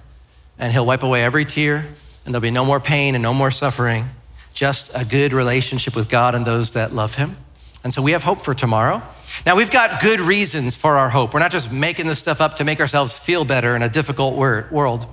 and 0.59 0.73
He'll 0.73 0.87
wipe 0.87 1.03
away 1.03 1.23
every 1.23 1.45
tear 1.45 1.85
and 2.25 2.35
there'll 2.35 2.41
be 2.41 2.51
no 2.51 2.65
more 2.65 2.81
pain 2.81 3.15
and 3.15 3.23
no 3.23 3.35
more 3.35 3.51
suffering, 3.51 4.07
just 4.55 4.97
a 4.97 5.05
good 5.05 5.35
relationship 5.35 5.95
with 5.95 6.09
God 6.09 6.35
and 6.35 6.47
those 6.47 6.73
that 6.73 6.95
love 6.95 7.17
Him. 7.17 7.37
And 7.85 7.93
so 7.93 8.01
we 8.01 8.13
have 8.13 8.23
hope 8.23 8.41
for 8.41 8.55
tomorrow. 8.55 9.03
Now, 9.45 9.57
we've 9.57 9.71
got 9.71 10.01
good 10.01 10.21
reasons 10.21 10.75
for 10.75 10.97
our 10.97 11.11
hope. 11.11 11.35
We're 11.35 11.41
not 11.41 11.51
just 11.51 11.71
making 11.71 12.07
this 12.07 12.19
stuff 12.19 12.41
up 12.41 12.57
to 12.57 12.65
make 12.65 12.81
ourselves 12.81 13.19
feel 13.19 13.45
better 13.45 13.77
in 13.77 13.83
a 13.83 13.89
difficult 13.89 14.35
world. 14.35 15.07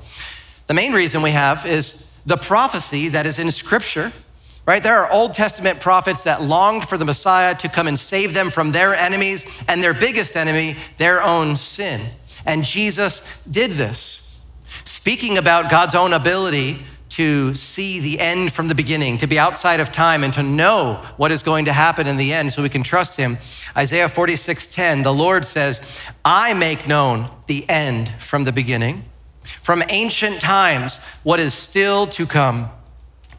The 0.67 0.73
main 0.73 0.93
reason 0.93 1.21
we 1.21 1.31
have 1.31 1.65
is 1.65 2.13
the 2.25 2.38
prophecy 2.38 3.09
that 3.09 3.25
is 3.25 3.39
in 3.39 3.51
Scripture, 3.51 4.13
right? 4.69 4.83
There 4.83 4.99
are 4.99 5.11
Old 5.11 5.33
Testament 5.33 5.79
prophets 5.79 6.25
that 6.25 6.43
longed 6.43 6.88
for 6.88 6.95
the 6.95 7.03
Messiah 7.03 7.55
to 7.55 7.67
come 7.67 7.88
and 7.88 7.99
save 7.99 8.35
them 8.35 8.51
from 8.51 8.71
their 8.71 8.93
enemies 8.93 9.63
and 9.67 9.81
their 9.81 9.95
biggest 9.95 10.35
enemy, 10.35 10.75
their 10.97 11.23
own 11.23 11.55
sin. 11.55 11.99
And 12.45 12.63
Jesus 12.63 13.43
did 13.45 13.71
this. 13.71 14.45
Speaking 14.83 15.39
about 15.39 15.71
God's 15.71 15.95
own 15.95 16.13
ability 16.13 16.77
to 17.09 17.55
see 17.55 17.99
the 17.99 18.19
end 18.19 18.53
from 18.53 18.67
the 18.67 18.75
beginning, 18.75 19.17
to 19.17 19.25
be 19.25 19.39
outside 19.39 19.79
of 19.79 19.91
time 19.91 20.23
and 20.23 20.31
to 20.35 20.43
know 20.43 21.03
what 21.17 21.31
is 21.31 21.41
going 21.41 21.65
to 21.65 21.73
happen 21.73 22.05
in 22.05 22.17
the 22.17 22.31
end 22.31 22.53
so 22.53 22.61
we 22.61 22.69
can 22.69 22.83
trust 22.83 23.17
him. 23.17 23.39
Isaiah 23.75 24.07
46:10, 24.07 25.01
the 25.01 25.11
Lord 25.11 25.47
says, 25.47 25.81
"I 26.23 26.53
make 26.53 26.88
known 26.88 27.27
the 27.47 27.67
end 27.67 28.11
from 28.19 28.43
the 28.43 28.51
beginning, 28.51 29.03
from 29.63 29.81
ancient 29.89 30.41
times 30.41 30.99
what 31.23 31.39
is 31.39 31.55
still 31.55 32.05
to 32.05 32.27
come. 32.27 32.69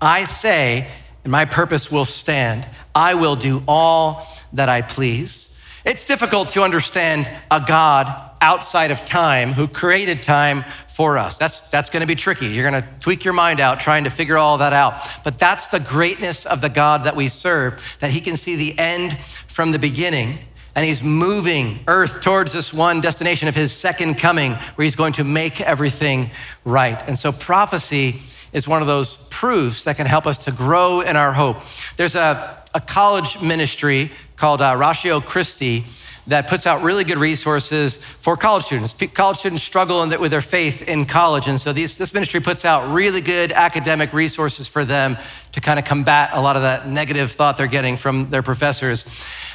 I 0.03 0.25
say, 0.25 0.89
and 1.25 1.31
my 1.31 1.45
purpose 1.45 1.91
will 1.91 2.05
stand. 2.05 2.67
I 2.95 3.15
will 3.15 3.37
do 3.37 3.63
all 3.67 4.27
that 4.53 4.69
I 4.69 4.83
please." 4.83 5.47
It's 5.83 6.05
difficult 6.05 6.51
to 6.51 6.63
understand 6.63 7.29
a 7.51 7.63
God 7.67 8.07
outside 8.43 8.91
of 8.91 9.05
time 9.07 9.53
who 9.53 9.67
created 9.67 10.23
time 10.23 10.63
for 10.89 11.17
us. 11.17 11.39
That's, 11.39 11.71
that's 11.71 11.89
going 11.89 12.03
to 12.03 12.07
be 12.07 12.15
tricky. 12.15 12.47
You're 12.47 12.71
going 12.71 12.83
to 12.83 12.89
tweak 13.01 13.25
your 13.25 13.33
mind 13.33 13.61
out 13.61 13.81
trying 13.81 14.05
to 14.05 14.11
figure 14.11 14.37
all 14.37 14.59
that 14.59 14.75
out. 14.75 14.95
But 15.25 15.39
that's 15.39 15.69
the 15.69 15.81
greatness 15.81 16.45
of 16.45 16.61
the 16.61 16.69
God 16.69 17.05
that 17.05 17.17
we 17.17 17.29
serve, 17.29 17.97
that 18.01 18.11
he 18.11 18.21
can 18.21 18.37
see 18.37 18.57
the 18.57 18.79
end 18.79 19.17
from 19.19 19.73
the 19.73 19.79
beginning. 19.79 20.39
And 20.77 20.85
he's 20.85 21.03
moving 21.03 21.81
earth 21.89 22.21
towards 22.21 22.53
this 22.53 22.75
one 22.75 23.01
destination 23.01 23.49
of 23.49 23.55
his 23.55 23.73
second 23.73 24.19
coming, 24.19 24.53
where 24.53 24.85
he's 24.85 24.97
going 24.97 25.15
to 25.15 25.25
make 25.25 25.63
everything 25.63 26.31
right. 26.65 27.03
And 27.09 27.19
so 27.19 27.33
prophecy 27.33 28.21
is 28.53 28.67
one 28.67 28.81
of 28.83 28.89
those 28.89 29.29
proofs 29.29 29.85
that 29.85 29.97
can 29.97 30.07
help 30.07 30.27
us 30.27 30.45
to 30.45 30.53
grow 30.53 31.01
in 31.01 31.17
our 31.17 31.33
hope. 31.33 31.59
There's 31.97 32.15
a, 32.15 32.59
a 32.75 32.81
college 32.81 33.41
ministry 33.43 34.11
called 34.37 34.61
uh, 34.61 34.77
Ratio 34.79 35.21
Christi 35.21 35.85
that 36.27 36.49
puts 36.49 36.67
out 36.67 36.83
really 36.83 37.03
good 37.03 37.19
resources 37.19 37.97
for 37.97 38.37
college 38.37 38.65
students. 38.65 38.95
College 39.15 39.39
students 39.39 39.65
struggle 39.65 40.05
the, 40.07 40.19
with 40.19 40.31
their 40.31 40.41
faith 40.41 40.89
in 40.89 41.05
college, 41.05 41.49
and 41.49 41.61
so 41.61 41.73
these, 41.73 41.97
this 41.99 42.15
ministry 42.15 42.41
puts 42.41 42.65
out 42.65 42.93
really 42.93 43.21
good 43.21 43.53
academic 43.53 44.13
resources 44.13 44.69
for 44.69 44.85
them 44.85 45.17
to 45.53 45.61
kind 45.61 45.79
of 45.79 45.85
combat 45.85 46.31
a 46.33 46.41
lot 46.41 46.57
of 46.57 46.63
that 46.63 46.87
negative 46.87 47.33
thought 47.33 47.57
they're 47.57 47.67
getting 47.67 47.97
from 47.97 48.31
their 48.31 48.43
professors. 48.43 49.05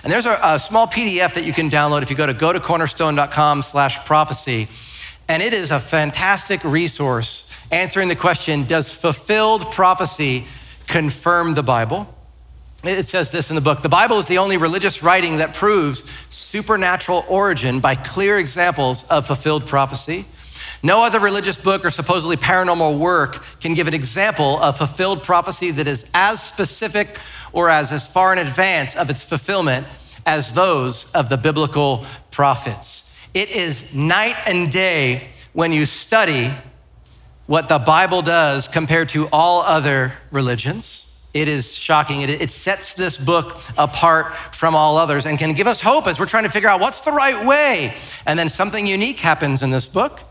And 0.03 0.11
there's 0.11 0.25
a, 0.25 0.37
a 0.43 0.59
small 0.59 0.87
PDF 0.87 1.33
that 1.35 1.45
you 1.45 1.53
can 1.53 1.69
download 1.69 2.01
if 2.01 2.09
you 2.09 2.17
go 2.17 2.25
to 2.25 2.33
gotocornerstone.com 2.33 3.61
slash 3.61 4.03
prophecy. 4.05 4.67
And 5.27 5.41
it 5.41 5.53
is 5.53 5.71
a 5.71 5.79
fantastic 5.79 6.63
resource 6.63 7.44
answering 7.71 8.07
the 8.07 8.15
question, 8.15 8.65
does 8.65 8.91
fulfilled 8.91 9.71
prophecy 9.71 10.45
confirm 10.87 11.53
the 11.53 11.63
Bible? 11.63 12.13
It 12.83 13.07
says 13.07 13.31
this 13.31 13.49
in 13.49 13.55
the 13.55 13.61
book 13.61 13.81
The 13.81 13.89
Bible 13.89 14.19
is 14.19 14.27
the 14.27 14.37
only 14.37 14.57
religious 14.57 15.01
writing 15.01 15.37
that 15.37 15.53
proves 15.53 16.03
supernatural 16.29 17.25
origin 17.27 17.79
by 17.79 17.95
clear 17.95 18.37
examples 18.37 19.03
of 19.05 19.25
fulfilled 19.25 19.65
prophecy. 19.65 20.25
No 20.83 21.03
other 21.03 21.19
religious 21.19 21.57
book 21.57 21.83
or 21.83 21.89
supposedly 21.89 22.37
paranormal 22.37 22.99
work 22.99 23.43
can 23.59 23.73
give 23.73 23.87
an 23.87 23.95
example 23.95 24.59
of 24.59 24.77
fulfilled 24.77 25.23
prophecy 25.23 25.71
that 25.71 25.87
is 25.87 26.09
as 26.13 26.43
specific 26.43 27.17
or 27.53 27.69
as, 27.69 27.91
as 27.91 28.07
far 28.07 28.33
in 28.33 28.39
advance 28.39 28.95
of 28.95 29.09
its 29.09 29.23
fulfillment 29.23 29.87
as 30.25 30.53
those 30.53 31.13
of 31.15 31.29
the 31.29 31.37
biblical 31.37 32.05
prophets. 32.29 33.17
It 33.33 33.49
is 33.49 33.95
night 33.95 34.35
and 34.45 34.71
day 34.71 35.29
when 35.53 35.71
you 35.71 35.85
study 35.85 36.51
what 37.47 37.69
the 37.69 37.79
Bible 37.79 38.21
does 38.21 38.67
compared 38.67 39.09
to 39.09 39.27
all 39.31 39.61
other 39.61 40.13
religions. 40.31 41.23
It 41.33 41.47
is 41.47 41.75
shocking. 41.75 42.21
It, 42.21 42.29
it, 42.41 42.49
sets 42.49 42.93
this 42.93 43.17
book 43.17 43.61
apart 43.77 44.33
from 44.55 44.73
all 44.73 44.97
others 44.97 45.25
and 45.25 45.37
can 45.37 45.53
give 45.53 45.67
us 45.67 45.81
hope 45.81 46.07
as 46.07 46.17
we're 46.17 46.27
trying 46.27 46.45
to 46.45 46.49
figure 46.49 46.69
out 46.69 46.79
what's 46.79 47.01
the 47.01 47.11
right 47.11 47.45
way. 47.45 47.93
And 48.25 48.39
then 48.39 48.47
something 48.47 48.87
unique 48.87 49.19
happens 49.19 49.61
in 49.61 49.69
this 49.69 49.85
book. 49.85 50.21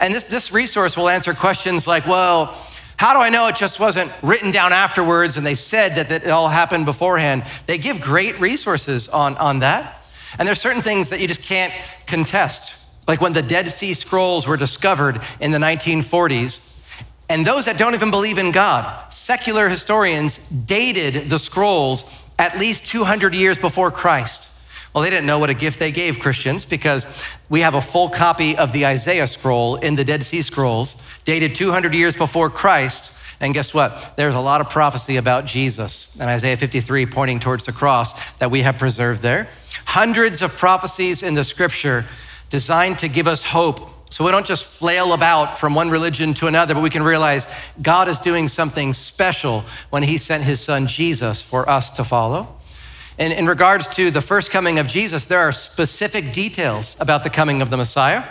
And 0.00 0.14
this, 0.14 0.24
this 0.24 0.52
resource 0.52 0.96
will 0.96 1.08
answer 1.08 1.32
questions 1.32 1.88
like, 1.88 2.06
well, 2.06 2.54
how 2.98 3.14
do 3.14 3.20
I 3.20 3.30
know 3.30 3.48
it 3.48 3.56
just 3.56 3.80
wasn't 3.80 4.12
written 4.22 4.50
down 4.50 4.74
afterwards 4.74 5.38
and 5.38 5.46
they 5.46 5.54
said 5.54 5.94
that, 5.94 6.10
that 6.10 6.24
it 6.24 6.30
all 6.30 6.48
happened 6.50 6.84
beforehand? 6.84 7.44
They 7.64 7.78
give 7.78 8.00
great 8.00 8.38
resources 8.38 9.08
on, 9.08 9.36
on 9.38 9.60
that. 9.60 10.06
And 10.38 10.46
there's 10.46 10.60
certain 10.60 10.82
things 10.82 11.08
that 11.08 11.20
you 11.20 11.26
just 11.26 11.42
can't 11.42 11.72
contest. 12.06 12.79
Like 13.10 13.20
when 13.20 13.32
the 13.32 13.42
Dead 13.42 13.66
Sea 13.66 13.92
Scrolls 13.92 14.46
were 14.46 14.56
discovered 14.56 15.20
in 15.40 15.50
the 15.50 15.58
1940s, 15.58 16.80
and 17.28 17.44
those 17.44 17.64
that 17.64 17.76
don't 17.76 17.94
even 17.94 18.12
believe 18.12 18.38
in 18.38 18.52
God, 18.52 19.12
secular 19.12 19.68
historians 19.68 20.48
dated 20.48 21.28
the 21.28 21.40
scrolls 21.40 22.24
at 22.38 22.56
least 22.60 22.86
200 22.86 23.34
years 23.34 23.58
before 23.58 23.90
Christ. 23.90 24.62
Well, 24.94 25.02
they 25.02 25.10
didn't 25.10 25.26
know 25.26 25.40
what 25.40 25.50
a 25.50 25.54
gift 25.54 25.80
they 25.80 25.90
gave 25.90 26.20
Christians 26.20 26.64
because 26.64 27.26
we 27.48 27.62
have 27.62 27.74
a 27.74 27.80
full 27.80 28.10
copy 28.10 28.56
of 28.56 28.70
the 28.70 28.86
Isaiah 28.86 29.26
scroll 29.26 29.74
in 29.74 29.96
the 29.96 30.04
Dead 30.04 30.22
Sea 30.22 30.42
Scrolls, 30.42 31.20
dated 31.24 31.56
200 31.56 31.92
years 31.92 32.14
before 32.14 32.48
Christ. 32.48 33.18
And 33.40 33.52
guess 33.52 33.74
what? 33.74 34.12
There's 34.16 34.36
a 34.36 34.40
lot 34.40 34.60
of 34.60 34.70
prophecy 34.70 35.16
about 35.16 35.46
Jesus 35.46 36.14
and 36.20 36.30
Isaiah 36.30 36.56
53 36.56 37.06
pointing 37.06 37.40
towards 37.40 37.66
the 37.66 37.72
cross 37.72 38.34
that 38.34 38.52
we 38.52 38.62
have 38.62 38.78
preserved 38.78 39.20
there. 39.20 39.48
Hundreds 39.84 40.42
of 40.42 40.56
prophecies 40.56 41.24
in 41.24 41.34
the 41.34 41.42
scripture 41.42 42.04
designed 42.50 42.98
to 42.98 43.08
give 43.08 43.26
us 43.26 43.42
hope 43.42 43.90
so 44.10 44.24
we 44.24 44.32
don't 44.32 44.46
just 44.46 44.66
flail 44.66 45.12
about 45.12 45.56
from 45.56 45.74
one 45.74 45.88
religion 45.88 46.34
to 46.34 46.48
another, 46.48 46.74
but 46.74 46.82
we 46.82 46.90
can 46.90 47.04
realize 47.04 47.46
God 47.80 48.08
is 48.08 48.18
doing 48.18 48.48
something 48.48 48.92
special 48.92 49.64
when 49.90 50.02
He 50.02 50.18
sent 50.18 50.42
His 50.42 50.60
Son 50.60 50.88
Jesus 50.88 51.42
for 51.42 51.68
us 51.70 51.92
to 51.92 52.02
follow. 52.02 52.56
And 53.18 53.32
in 53.32 53.46
regards 53.46 53.86
to 53.96 54.10
the 54.10 54.20
first 54.20 54.50
coming 54.50 54.80
of 54.80 54.88
Jesus, 54.88 55.26
there 55.26 55.38
are 55.38 55.52
specific 55.52 56.32
details 56.32 57.00
about 57.00 57.22
the 57.22 57.30
coming 57.30 57.62
of 57.62 57.70
the 57.70 57.76
Messiah 57.76 58.24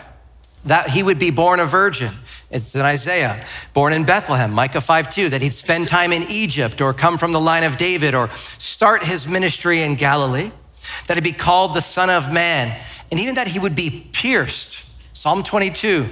that 0.65 0.89
He 0.89 1.01
would 1.01 1.17
be 1.17 1.31
born 1.31 1.61
a 1.61 1.65
virgin. 1.65 2.11
It's 2.51 2.75
in 2.75 2.81
Isaiah, 2.81 3.45
born 3.73 3.93
in 3.93 4.03
Bethlehem, 4.03 4.51
Micah 4.51 4.81
5 4.81 5.09
2, 5.09 5.29
that 5.29 5.41
he'd 5.41 5.53
spend 5.53 5.87
time 5.87 6.11
in 6.11 6.23
Egypt 6.23 6.81
or 6.81 6.93
come 6.93 7.17
from 7.17 7.31
the 7.31 7.39
line 7.39 7.63
of 7.63 7.77
David 7.77 8.15
or 8.15 8.29
start 8.57 9.05
his 9.05 9.27
ministry 9.27 9.83
in 9.83 9.95
Galilee, 9.95 10.49
that 11.07 11.15
he'd 11.15 11.23
be 11.23 11.31
called 11.31 11.75
the 11.75 11.81
Son 11.81 12.09
of 12.09 12.33
Man, 12.33 12.75
and 13.11 13.19
even 13.19 13.35
that 13.35 13.47
he 13.47 13.59
would 13.59 13.75
be 13.75 14.07
pierced 14.13 14.89
Psalm 15.19 15.43
22, 15.43 16.07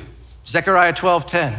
Zechariah 0.46 0.92
12:10. 0.92 1.56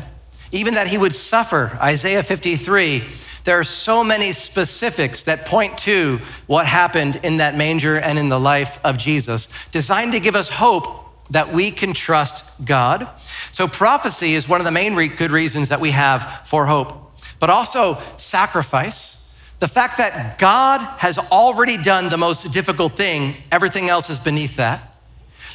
Even 0.50 0.74
that 0.74 0.88
he 0.88 0.98
would 0.98 1.14
suffer, 1.14 1.78
Isaiah 1.80 2.22
53. 2.22 3.02
There 3.44 3.58
are 3.58 3.64
so 3.64 4.04
many 4.04 4.32
specifics 4.32 5.22
that 5.22 5.46
point 5.46 5.78
to 5.78 6.20
what 6.46 6.66
happened 6.66 7.20
in 7.22 7.38
that 7.38 7.56
manger 7.56 7.96
and 7.96 8.18
in 8.18 8.28
the 8.28 8.38
life 8.38 8.78
of 8.84 8.98
Jesus, 8.98 9.48
designed 9.72 10.12
to 10.12 10.20
give 10.20 10.36
us 10.36 10.50
hope 10.50 10.86
that 11.30 11.50
we 11.50 11.70
can 11.70 11.94
trust 11.94 12.66
God. 12.66 13.08
So, 13.50 13.66
prophecy 13.66 14.34
is 14.34 14.46
one 14.46 14.60
of 14.60 14.66
the 14.66 14.70
main 14.70 14.94
good 15.16 15.32
reasons 15.32 15.70
that 15.70 15.80
we 15.80 15.92
have 15.92 16.42
for 16.44 16.66
hope, 16.66 17.18
but 17.38 17.48
also 17.48 17.96
sacrifice. 18.18 19.26
The 19.58 19.68
fact 19.68 19.96
that 19.96 20.38
God 20.38 20.82
has 20.98 21.18
already 21.18 21.78
done 21.78 22.10
the 22.10 22.18
most 22.18 22.52
difficult 22.52 22.92
thing, 22.92 23.36
everything 23.50 23.88
else 23.88 24.10
is 24.10 24.18
beneath 24.18 24.56
that. 24.56 24.87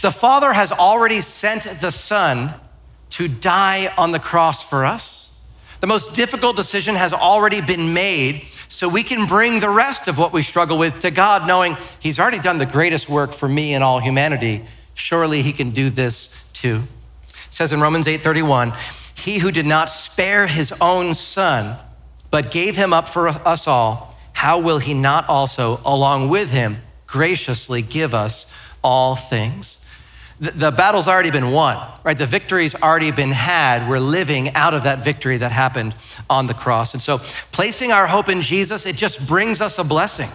The 0.03 0.11
Father 0.11 0.51
has 0.51 0.73
already 0.73 1.21
sent 1.21 1.63
the 1.79 1.89
Son 1.89 2.53
to 3.11 3.29
die 3.29 3.89
on 3.97 4.11
the 4.11 4.19
cross 4.19 4.61
for 4.61 4.83
us. 4.83 5.41
The 5.79 5.87
most 5.87 6.13
difficult 6.13 6.57
decision 6.57 6.95
has 6.95 7.13
already 7.13 7.61
been 7.61 7.93
made, 7.93 8.41
so 8.67 8.89
we 8.89 9.03
can 9.03 9.27
bring 9.27 9.61
the 9.61 9.69
rest 9.69 10.09
of 10.09 10.17
what 10.17 10.33
we 10.33 10.43
struggle 10.43 10.77
with 10.77 10.99
to 10.99 11.09
God, 11.09 11.47
knowing 11.47 11.77
He's 12.01 12.19
already 12.19 12.39
done 12.39 12.57
the 12.57 12.65
greatest 12.65 13.07
work 13.07 13.31
for 13.31 13.47
me 13.47 13.75
and 13.75 13.81
all 13.81 13.99
humanity. 13.99 14.65
Surely 14.93 15.41
He 15.41 15.53
can 15.53 15.69
do 15.69 15.89
this 15.89 16.51
too. 16.51 16.81
It 17.29 17.53
says 17.53 17.71
in 17.71 17.79
Romans 17.79 18.05
8:31, 18.05 18.73
He 19.17 19.37
who 19.37 19.51
did 19.51 19.65
not 19.65 19.89
spare 19.89 20.47
His 20.47 20.73
own 20.81 21.13
Son, 21.13 21.77
but 22.29 22.51
gave 22.51 22.75
Him 22.75 22.91
up 22.91 23.07
for 23.07 23.29
us 23.29 23.69
all, 23.69 24.19
how 24.33 24.59
will 24.59 24.79
He 24.79 24.93
not 24.93 25.29
also, 25.29 25.79
along 25.85 26.27
with 26.27 26.51
Him, 26.51 26.81
graciously 27.07 27.81
give 27.81 28.13
us 28.13 28.53
all 28.83 29.15
things? 29.15 29.79
The, 30.39 30.71
battle's 30.71 31.07
already 31.07 31.31
been 31.31 31.51
won, 31.51 31.77
right? 32.03 32.17
The 32.17 32.25
victory's 32.25 32.75
already 32.75 33.11
been 33.11 33.31
had. 33.31 33.87
We're 33.87 33.99
living 33.99 34.49
out 34.55 34.73
of 34.73 34.83
that 34.83 34.99
victory 34.99 35.37
that 35.37 35.51
happened 35.51 35.95
on 36.29 36.47
the 36.47 36.53
cross. 36.53 36.93
And 36.93 37.01
so, 37.01 37.19
placing 37.51 37.91
our 37.91 38.07
hope 38.07 38.29
in 38.29 38.41
Jesus, 38.41 38.85
it 38.85 38.95
just 38.95 39.27
brings 39.27 39.61
us 39.61 39.77
a 39.77 39.83
blessing. 39.83 40.29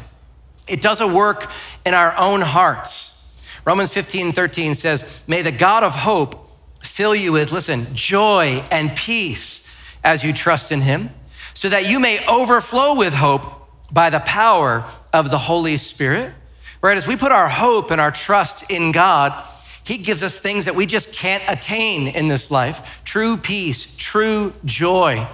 It 0.68 0.82
does 0.82 1.00
a 1.00 1.08
work 1.08 1.50
in 1.84 1.94
our 1.94 2.16
own 2.16 2.40
hearts. 2.40 3.42
Romans 3.64 3.92
15, 3.92 4.32
13 4.32 4.74
says, 4.74 5.24
May 5.26 5.42
the 5.42 5.52
God 5.52 5.82
of 5.82 5.94
hope 5.94 6.48
fill 6.80 7.14
you 7.14 7.32
with, 7.32 7.52
listen, 7.52 7.86
joy 7.92 8.62
and 8.70 8.94
peace 8.96 9.64
as 10.04 10.22
you 10.22 10.32
trust 10.32 10.72
in 10.72 10.80
him, 10.80 11.10
so 11.54 11.68
that 11.68 11.88
you 11.88 11.98
may 11.98 12.24
overflow 12.26 12.94
with 12.96 13.14
hope 13.14 13.44
by 13.92 14.10
the 14.10 14.20
power 14.20 14.84
of 15.12 15.30
the 15.30 15.38
Holy 15.38 15.76
Spirit. 15.76 16.32
Right? 16.80 16.96
As 16.96 17.06
we 17.06 17.16
put 17.16 17.32
our 17.32 17.48
hope 17.48 17.90
and 17.90 18.00
our 18.00 18.12
trust 18.12 18.70
in 18.70 18.92
God, 18.92 19.44
he 19.88 19.96
gives 19.96 20.22
us 20.22 20.38
things 20.38 20.66
that 20.66 20.74
we 20.76 20.84
just 20.84 21.14
can't 21.14 21.42
attain 21.48 22.08
in 22.08 22.28
this 22.28 22.50
life 22.50 23.02
true 23.04 23.38
peace, 23.38 23.96
true 23.96 24.52
joy, 24.66 25.26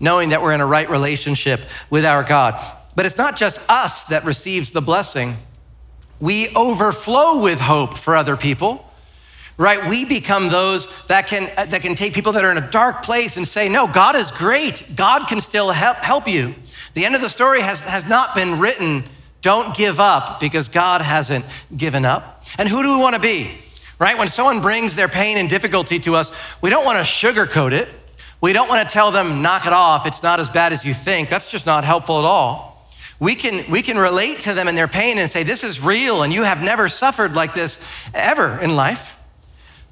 knowing 0.00 0.30
that 0.30 0.40
we're 0.40 0.52
in 0.54 0.62
a 0.62 0.66
right 0.66 0.88
relationship 0.88 1.60
with 1.90 2.04
our 2.06 2.24
God. 2.24 2.54
But 2.96 3.04
it's 3.04 3.18
not 3.18 3.36
just 3.36 3.70
us 3.70 4.04
that 4.04 4.24
receives 4.24 4.70
the 4.70 4.80
blessing, 4.80 5.34
we 6.20 6.48
overflow 6.56 7.42
with 7.42 7.60
hope 7.60 7.98
for 7.98 8.16
other 8.16 8.36
people. 8.36 8.90
right? 9.56 9.88
We 9.88 10.04
become 10.04 10.48
those 10.48 11.06
that 11.06 11.26
can, 11.26 11.44
that 11.56 11.82
can 11.82 11.94
take 11.94 12.14
people 12.14 12.32
that 12.32 12.44
are 12.44 12.50
in 12.50 12.58
a 12.58 12.70
dark 12.70 13.02
place 13.02 13.36
and 13.36 13.46
say, 13.46 13.68
no, 13.68 13.86
God 13.86 14.16
is 14.16 14.30
great. 14.30 14.82
God 14.96 15.28
can 15.28 15.40
still 15.40 15.70
help, 15.70 15.98
help 15.98 16.26
you. 16.26 16.54
The 16.94 17.04
end 17.04 17.14
of 17.14 17.20
the 17.20 17.30
story 17.30 17.60
has, 17.60 17.80
has 17.80 18.08
not 18.08 18.34
been 18.34 18.58
written. 18.58 19.04
Don't 19.40 19.76
give 19.76 20.00
up 20.00 20.40
because 20.40 20.68
God 20.68 21.00
hasn't 21.00 21.44
given 21.76 22.04
up. 22.04 22.44
And 22.58 22.68
who 22.68 22.82
do 22.82 22.96
we 22.96 23.00
want 23.00 23.14
to 23.14 23.20
be? 23.20 23.50
Right? 23.98 24.18
When 24.18 24.28
someone 24.28 24.60
brings 24.60 24.96
their 24.96 25.08
pain 25.08 25.36
and 25.38 25.48
difficulty 25.48 25.98
to 26.00 26.16
us, 26.16 26.32
we 26.60 26.70
don't 26.70 26.84
want 26.84 26.98
to 26.98 27.04
sugarcoat 27.04 27.72
it. 27.72 27.88
We 28.40 28.52
don't 28.52 28.68
want 28.68 28.88
to 28.88 28.92
tell 28.92 29.12
them, 29.12 29.40
knock 29.40 29.66
it 29.66 29.72
off. 29.72 30.06
It's 30.06 30.22
not 30.22 30.40
as 30.40 30.48
bad 30.48 30.72
as 30.72 30.84
you 30.84 30.92
think. 30.92 31.28
That's 31.28 31.50
just 31.50 31.64
not 31.64 31.84
helpful 31.84 32.18
at 32.18 32.24
all. 32.24 32.88
We 33.20 33.36
can, 33.36 33.70
we 33.70 33.82
can 33.82 33.96
relate 33.96 34.40
to 34.40 34.52
them 34.52 34.66
in 34.66 34.74
their 34.74 34.88
pain 34.88 35.18
and 35.18 35.30
say, 35.30 35.44
This 35.44 35.62
is 35.62 35.80
real, 35.80 36.24
and 36.24 36.32
you 36.32 36.42
have 36.42 36.60
never 36.60 36.88
suffered 36.88 37.36
like 37.36 37.54
this 37.54 37.88
ever 38.12 38.58
in 38.58 38.74
life. 38.74 39.22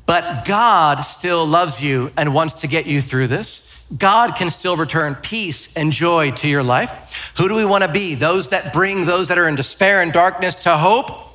But 0.04 0.44
God 0.44 1.02
still 1.02 1.46
loves 1.46 1.80
you 1.80 2.10
and 2.16 2.34
wants 2.34 2.56
to 2.62 2.66
get 2.66 2.86
you 2.86 3.00
through 3.00 3.28
this. 3.28 3.86
God 3.96 4.34
can 4.34 4.50
still 4.50 4.76
return 4.76 5.14
peace 5.14 5.76
and 5.76 5.92
joy 5.92 6.32
to 6.32 6.48
your 6.48 6.64
life. 6.64 7.32
Who 7.38 7.48
do 7.48 7.54
we 7.54 7.64
want 7.64 7.84
to 7.84 7.92
be? 7.92 8.16
Those 8.16 8.48
that 8.48 8.72
bring 8.72 9.06
those 9.06 9.28
that 9.28 9.38
are 9.38 9.46
in 9.46 9.54
despair 9.54 10.02
and 10.02 10.12
darkness 10.12 10.56
to 10.64 10.76
hope, 10.76 11.29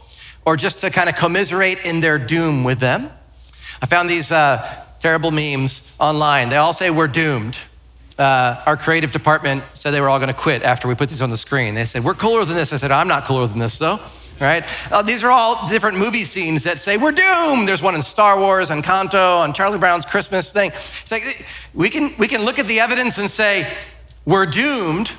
or 0.46 0.56
just 0.56 0.80
to 0.82 0.90
kind 0.90 1.10
of 1.10 1.16
commiserate 1.16 1.86
in 1.86 2.02
their 2.02 2.18
doom 2.18 2.64
with 2.64 2.80
them? 2.80 3.10
I 3.82 3.86
found 3.86 4.10
these 4.10 4.32
uh, 4.32 4.84
terrible 5.00 5.32
memes 5.32 5.96
online. 6.00 6.50
They 6.50 6.58
all 6.58 6.74
say 6.74 6.90
we're 6.90 7.08
doomed. 7.08 7.60
Uh, 8.18 8.62
our 8.66 8.78
creative 8.78 9.12
department 9.12 9.64
said 9.74 9.92
they 9.92 10.00
were 10.00 10.10
all 10.10 10.20
going 10.20 10.30
to 10.30 10.34
quit 10.34 10.64
after 10.64 10.88
we 10.88 10.96
put 10.96 11.10
these 11.10 11.22
on 11.22 11.30
the 11.30 11.38
screen. 11.38 11.76
They 11.76 11.86
said, 11.86 12.04
We're 12.04 12.14
cooler 12.14 12.46
than 12.46 12.56
this. 12.56 12.72
I 12.72 12.78
said, 12.78 12.92
I'm 12.92 13.08
not 13.08 13.26
cooler 13.26 13.46
than 13.48 13.60
this, 13.60 13.78
though 13.78 14.00
right? 14.40 14.64
Uh, 14.92 15.02
these 15.02 15.24
are 15.24 15.32
all 15.32 15.68
different 15.68 15.98
movie 15.98 16.24
scenes 16.24 16.64
that 16.64 16.82
say 16.82 16.98
we're 16.98 17.12
doomed. 17.12 17.68
There's 17.68 17.82
one 17.82 17.96
in 17.96 18.02
Star 18.02 18.40
Wars, 18.40 18.70
and 18.70 18.84
Encanto, 18.84 19.40
on 19.40 19.54
Charlie 19.54 19.80
Brown's 19.80 20.06
Christmas 20.06 20.52
thing. 20.52 20.72
It's 20.72 21.12
like 21.12 21.24
we 21.74 21.90
can, 21.90 22.14
we 22.18 22.28
can 22.28 22.44
look 22.44 22.60
at 22.60 22.68
the 22.68 22.80
evidence 22.80 23.18
and 23.18 23.30
say 23.30 23.72
we're 24.26 24.46
doomed, 24.46 25.14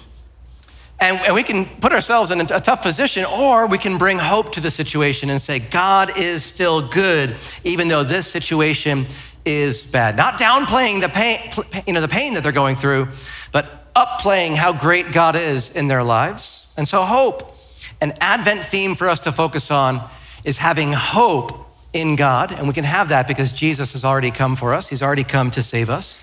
and, 0.99 1.19
and 1.19 1.35
we 1.35 1.43
can 1.43 1.67
put 1.67 1.93
ourselves 1.93 2.31
in 2.31 2.41
a, 2.41 2.45
a 2.45 2.61
tough 2.61 2.83
position, 2.83 3.25
or 3.25 3.67
we 3.67 3.79
can 3.79 3.99
bring 3.99 4.19
hope 4.19 4.53
to 4.53 4.61
the 4.61 4.71
situation 4.71 5.29
and 5.31 5.41
say 5.41 5.59
God 5.59 6.17
is 6.17 6.45
still 6.45 6.89
good, 6.89 7.37
even 7.65 7.89
though 7.89 8.03
this 8.03 8.27
situation 8.31 9.07
is 9.45 9.91
bad. 9.91 10.17
Not 10.17 10.35
downplaying 10.35 11.01
the 11.01 11.09
pain, 11.09 11.39
you 11.87 11.93
know, 11.93 12.01
the 12.01 12.09
pain 12.09 12.35
that 12.35 12.43
they're 12.43 12.53
going 12.53 12.77
through, 12.77 13.09
but 13.53 13.87
upplaying 13.95 14.57
how 14.57 14.73
great 14.73 15.13
God 15.13 15.37
is 15.37 15.77
in 15.77 15.89
their 15.89 16.03
lives. 16.03 16.75
And 16.77 16.89
so 16.89 17.03
hope 17.03 17.55
an 18.01 18.13
Advent 18.21 18.63
theme 18.63 18.95
for 18.95 19.09
us 19.09 19.21
to 19.21 19.33
focus 19.33 19.71
on 19.71 20.01
is 20.45 20.59
having 20.59 20.93
hope 20.93 21.67
in 21.93 22.17
God. 22.17 22.53
And 22.53 22.69
we 22.69 22.75
can 22.75 22.85
have 22.85 23.09
that 23.09 23.27
because 23.27 23.53
Jesus 23.53 23.93
has 23.93 24.05
already 24.05 24.31
come 24.31 24.57
for 24.57 24.75
us, 24.75 24.89
He's 24.89 25.03
already 25.03 25.25
come 25.25 25.51
to 25.53 25.63
save 25.63 25.91
us. 25.91 26.23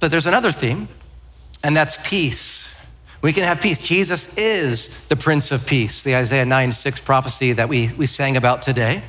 But 0.00 0.10
there's 0.10 0.26
another 0.26 0.52
theme, 0.52 0.88
and 1.64 1.76
that's 1.76 1.98
peace. 2.08 2.67
We 3.20 3.32
can 3.32 3.42
have 3.42 3.60
peace. 3.60 3.80
Jesus 3.80 4.38
is 4.38 5.06
the 5.06 5.16
Prince 5.16 5.50
of 5.50 5.66
Peace, 5.66 6.02
the 6.02 6.14
Isaiah 6.14 6.46
9 6.46 6.72
6 6.72 7.00
prophecy 7.00 7.52
that 7.52 7.68
we, 7.68 7.92
we 7.94 8.06
sang 8.06 8.36
about 8.36 8.62
today. 8.62 9.02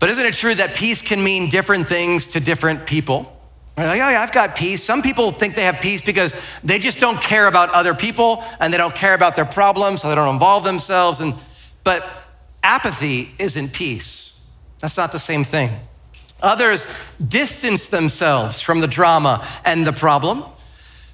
But 0.00 0.08
isn't 0.10 0.24
it 0.24 0.34
true 0.34 0.54
that 0.54 0.74
peace 0.74 1.02
can 1.02 1.22
mean 1.22 1.50
different 1.50 1.86
things 1.86 2.28
to 2.28 2.40
different 2.40 2.86
people? 2.86 3.30
Like, 3.76 3.88
oh 3.88 3.92
yeah, 3.92 4.22
I've 4.22 4.32
got 4.32 4.56
peace. 4.56 4.82
Some 4.82 5.02
people 5.02 5.30
think 5.30 5.54
they 5.56 5.64
have 5.64 5.80
peace 5.80 6.00
because 6.00 6.34
they 6.62 6.78
just 6.78 7.00
don't 7.00 7.20
care 7.20 7.46
about 7.46 7.70
other 7.70 7.92
people 7.92 8.42
and 8.60 8.72
they 8.72 8.78
don't 8.78 8.94
care 8.94 9.14
about 9.14 9.36
their 9.36 9.44
problems, 9.44 10.02
so 10.02 10.08
they 10.08 10.14
don't 10.14 10.32
involve 10.32 10.64
themselves. 10.64 11.20
And 11.20 11.34
but 11.82 12.06
apathy 12.62 13.30
isn't 13.38 13.72
peace. 13.72 14.48
That's 14.78 14.96
not 14.96 15.12
the 15.12 15.18
same 15.18 15.44
thing. 15.44 15.70
Others 16.42 17.16
distance 17.26 17.88
themselves 17.88 18.62
from 18.62 18.80
the 18.80 18.86
drama 18.86 19.46
and 19.64 19.86
the 19.86 19.92
problem, 19.92 20.44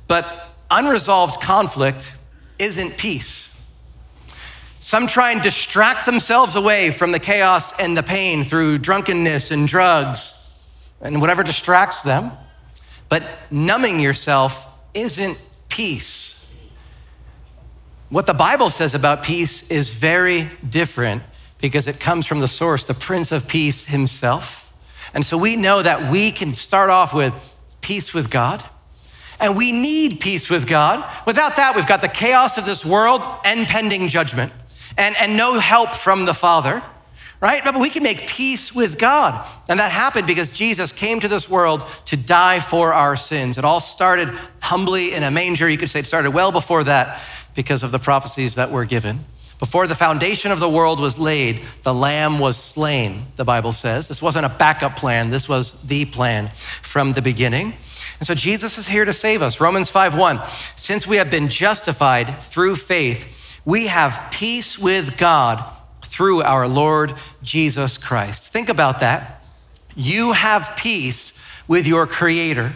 but 0.06 0.48
unresolved 0.70 1.40
conflict 1.40 2.12
isn't 2.60 2.96
peace. 2.98 3.50
Some 4.78 5.06
try 5.06 5.32
and 5.32 5.42
distract 5.42 6.06
themselves 6.06 6.56
away 6.56 6.90
from 6.90 7.12
the 7.12 7.18
chaos 7.18 7.78
and 7.78 7.96
the 7.96 8.02
pain 8.02 8.44
through 8.44 8.78
drunkenness 8.78 9.50
and 9.50 9.68
drugs 9.68 10.36
and 11.00 11.20
whatever 11.20 11.42
distracts 11.42 12.02
them. 12.02 12.32
But 13.08 13.22
numbing 13.50 14.00
yourself 14.00 14.78
isn't 14.94 15.38
peace. 15.68 16.52
What 18.08 18.26
the 18.26 18.34
Bible 18.34 18.70
says 18.70 18.94
about 18.94 19.22
peace 19.22 19.70
is 19.70 19.92
very 19.92 20.48
different 20.68 21.22
because 21.60 21.86
it 21.86 22.00
comes 22.00 22.26
from 22.26 22.40
the 22.40 22.48
source, 22.48 22.86
the 22.86 22.94
Prince 22.94 23.32
of 23.32 23.46
Peace 23.46 23.86
himself. 23.86 24.76
And 25.12 25.26
so 25.26 25.36
we 25.36 25.56
know 25.56 25.82
that 25.82 26.10
we 26.10 26.30
can 26.32 26.54
start 26.54 26.90
off 26.90 27.14
with 27.14 27.34
peace 27.80 28.14
with 28.14 28.30
God. 28.30 28.64
And 29.40 29.56
we 29.56 29.72
need 29.72 30.20
peace 30.20 30.50
with 30.50 30.68
God. 30.68 31.04
Without 31.26 31.56
that, 31.56 31.74
we've 31.74 31.86
got 31.86 32.02
the 32.02 32.08
chaos 32.08 32.58
of 32.58 32.66
this 32.66 32.84
world 32.84 33.24
and 33.44 33.66
pending 33.66 34.08
judgment, 34.08 34.52
and, 34.98 35.14
and 35.18 35.36
no 35.36 35.58
help 35.58 35.90
from 35.90 36.24
the 36.24 36.34
Father 36.34 36.82
right? 37.40 37.64
But 37.64 37.78
we 37.78 37.88
can 37.88 38.02
make 38.02 38.28
peace 38.28 38.74
with 38.74 38.98
God. 38.98 39.48
And 39.68 39.80
that 39.80 39.90
happened 39.90 40.26
because 40.26 40.52
Jesus 40.52 40.92
came 40.92 41.20
to 41.20 41.28
this 41.28 41.48
world 41.48 41.84
to 42.06 42.16
die 42.16 42.60
for 42.60 42.92
our 42.92 43.16
sins. 43.16 43.56
It 43.56 43.64
all 43.64 43.80
started 43.80 44.28
humbly 44.60 45.14
in 45.14 45.22
a 45.22 45.30
manger. 45.30 45.68
You 45.68 45.78
could 45.78 45.90
say 45.90 46.00
it 46.00 46.06
started 46.06 46.32
well 46.32 46.52
before 46.52 46.84
that 46.84 47.20
because 47.54 47.82
of 47.82 47.92
the 47.92 47.98
prophecies 47.98 48.56
that 48.56 48.70
were 48.70 48.84
given. 48.84 49.20
Before 49.58 49.86
the 49.86 49.94
foundation 49.94 50.52
of 50.52 50.60
the 50.60 50.68
world 50.68 51.00
was 51.00 51.18
laid, 51.18 51.62
the 51.82 51.92
lamb 51.92 52.38
was 52.38 52.56
slain, 52.56 53.26
the 53.36 53.44
Bible 53.44 53.72
says. 53.72 54.08
This 54.08 54.22
wasn't 54.22 54.46
a 54.46 54.48
backup 54.48 54.96
plan, 54.96 55.28
this 55.28 55.48
was 55.48 55.82
the 55.82 56.06
plan 56.06 56.48
from 56.80 57.12
the 57.12 57.20
beginning. 57.20 57.74
And 58.20 58.26
so 58.26 58.34
Jesus 58.34 58.78
is 58.78 58.86
here 58.86 59.04
to 59.04 59.12
save 59.12 59.42
us. 59.42 59.60
Romans 59.60 59.90
5:1. 59.90 60.40
Since 60.76 61.06
we 61.06 61.16
have 61.16 61.30
been 61.30 61.48
justified 61.48 62.40
through 62.42 62.76
faith, 62.76 63.58
we 63.64 63.88
have 63.88 64.28
peace 64.30 64.78
with 64.78 65.16
God 65.16 65.64
through 66.02 66.42
our 66.42 66.68
Lord 66.68 67.14
Jesus 67.42 67.96
Christ. 67.96 68.52
Think 68.52 68.68
about 68.68 69.00
that. 69.00 69.42
You 69.96 70.32
have 70.32 70.76
peace 70.76 71.46
with 71.66 71.86
your 71.86 72.06
Creator, 72.06 72.74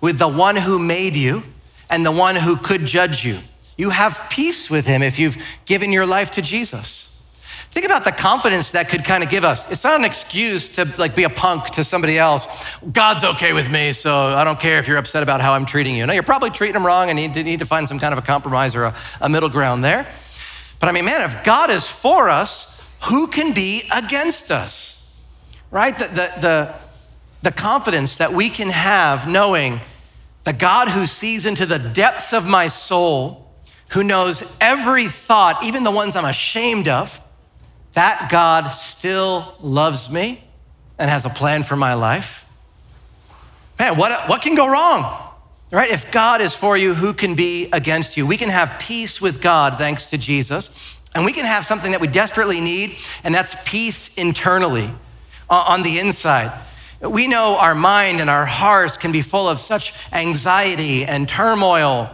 with 0.00 0.18
the 0.18 0.28
one 0.28 0.56
who 0.56 0.78
made 0.78 1.16
you 1.16 1.42
and 1.90 2.06
the 2.06 2.12
one 2.12 2.36
who 2.36 2.56
could 2.56 2.86
judge 2.86 3.24
you. 3.24 3.40
You 3.76 3.90
have 3.90 4.28
peace 4.30 4.70
with 4.70 4.86
Him 4.86 5.02
if 5.02 5.18
you've 5.18 5.42
given 5.66 5.92
your 5.92 6.06
life 6.06 6.30
to 6.32 6.42
Jesus. 6.42 7.11
Think 7.72 7.86
about 7.86 8.04
the 8.04 8.12
confidence 8.12 8.72
that 8.72 8.90
could 8.90 9.02
kind 9.02 9.24
of 9.24 9.30
give 9.30 9.44
us. 9.44 9.72
It's 9.72 9.82
not 9.82 9.98
an 9.98 10.04
excuse 10.04 10.68
to 10.76 10.86
like 10.98 11.16
be 11.16 11.24
a 11.24 11.30
punk 11.30 11.70
to 11.70 11.82
somebody 11.82 12.18
else. 12.18 12.76
God's 12.92 13.24
okay 13.24 13.54
with 13.54 13.70
me, 13.70 13.92
so 13.92 14.14
I 14.14 14.44
don't 14.44 14.60
care 14.60 14.78
if 14.78 14.86
you're 14.86 14.98
upset 14.98 15.22
about 15.22 15.40
how 15.40 15.54
I'm 15.54 15.64
treating 15.64 15.96
you. 15.96 16.04
No, 16.04 16.12
you're 16.12 16.22
probably 16.22 16.50
treating 16.50 16.76
him 16.76 16.84
wrong 16.84 17.08
and 17.08 17.18
you 17.18 17.30
need 17.42 17.60
to 17.60 17.64
find 17.64 17.88
some 17.88 17.98
kind 17.98 18.12
of 18.12 18.18
a 18.18 18.26
compromise 18.26 18.76
or 18.76 18.84
a, 18.84 18.94
a 19.22 19.28
middle 19.30 19.48
ground 19.48 19.82
there. 19.82 20.06
But 20.80 20.90
I 20.90 20.92
mean, 20.92 21.06
man, 21.06 21.22
if 21.22 21.44
God 21.44 21.70
is 21.70 21.88
for 21.88 22.28
us, 22.28 22.86
who 23.04 23.26
can 23.26 23.54
be 23.54 23.84
against 23.90 24.50
us? 24.50 25.18
Right? 25.70 25.96
The, 25.96 26.08
the, 26.08 26.40
the, 26.42 26.74
the 27.40 27.52
confidence 27.52 28.18
that 28.18 28.34
we 28.34 28.50
can 28.50 28.68
have 28.68 29.26
knowing 29.26 29.80
the 30.44 30.52
God 30.52 30.88
who 30.88 31.06
sees 31.06 31.46
into 31.46 31.64
the 31.64 31.78
depths 31.78 32.34
of 32.34 32.46
my 32.46 32.68
soul, 32.68 33.50
who 33.92 34.04
knows 34.04 34.58
every 34.60 35.06
thought, 35.06 35.64
even 35.64 35.84
the 35.84 35.90
ones 35.90 36.16
I'm 36.16 36.26
ashamed 36.26 36.86
of, 36.86 37.18
that 37.92 38.28
God 38.30 38.68
still 38.68 39.54
loves 39.60 40.12
me 40.12 40.42
and 40.98 41.10
has 41.10 41.24
a 41.24 41.30
plan 41.30 41.62
for 41.62 41.76
my 41.76 41.94
life. 41.94 42.50
Man, 43.78 43.96
what, 43.96 44.28
what 44.28 44.42
can 44.42 44.54
go 44.54 44.70
wrong? 44.70 45.30
Right? 45.70 45.90
If 45.90 46.12
God 46.12 46.40
is 46.40 46.54
for 46.54 46.76
you, 46.76 46.94
who 46.94 47.12
can 47.14 47.34
be 47.34 47.68
against 47.72 48.16
you? 48.16 48.26
We 48.26 48.36
can 48.36 48.50
have 48.50 48.78
peace 48.78 49.20
with 49.20 49.42
God 49.42 49.78
thanks 49.78 50.06
to 50.10 50.18
Jesus. 50.18 51.00
And 51.14 51.24
we 51.24 51.32
can 51.32 51.44
have 51.44 51.64
something 51.64 51.92
that 51.92 52.00
we 52.00 52.06
desperately 52.06 52.60
need, 52.60 52.96
and 53.24 53.34
that's 53.34 53.56
peace 53.70 54.16
internally 54.16 54.90
on 55.50 55.82
the 55.82 55.98
inside. 55.98 56.58
We 57.00 57.26
know 57.26 57.58
our 57.60 57.74
mind 57.74 58.20
and 58.20 58.30
our 58.30 58.46
hearts 58.46 58.96
can 58.96 59.12
be 59.12 59.20
full 59.20 59.48
of 59.48 59.58
such 59.58 59.92
anxiety 60.12 61.04
and 61.04 61.28
turmoil, 61.28 62.10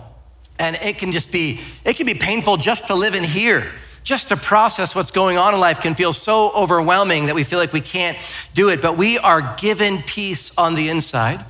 and 0.59 0.77
it 0.77 0.99
can 0.99 1.13
just 1.13 1.31
be, 1.31 1.61
it 1.85 1.97
can 1.97 2.07
be 2.07 2.15
painful 2.15 2.57
just 2.57 2.87
to 2.87 2.95
live 2.95 3.15
in 3.15 3.23
here. 3.23 3.67
Just 4.09 4.29
to 4.29 4.39
process 4.39 4.95
what's 4.95 5.11
going 5.11 5.37
on 5.37 5.53
in 5.53 5.61
life 5.61 5.83
can 5.83 5.95
feel 5.95 6.15
so 6.15 6.51
overwhelming 6.53 7.27
that 7.27 7.35
we 7.35 7.45
feel 7.45 7.59
like 7.59 7.75
we 7.75 7.83
can't 7.83 8.17
do 8.55 8.71
it, 8.71 8.81
but 8.81 8.97
we 8.97 9.19
are 9.19 9.55
given 9.59 9.99
peace 9.99 10.57
on 10.57 10.75
the 10.75 10.89
inside. 10.89 11.41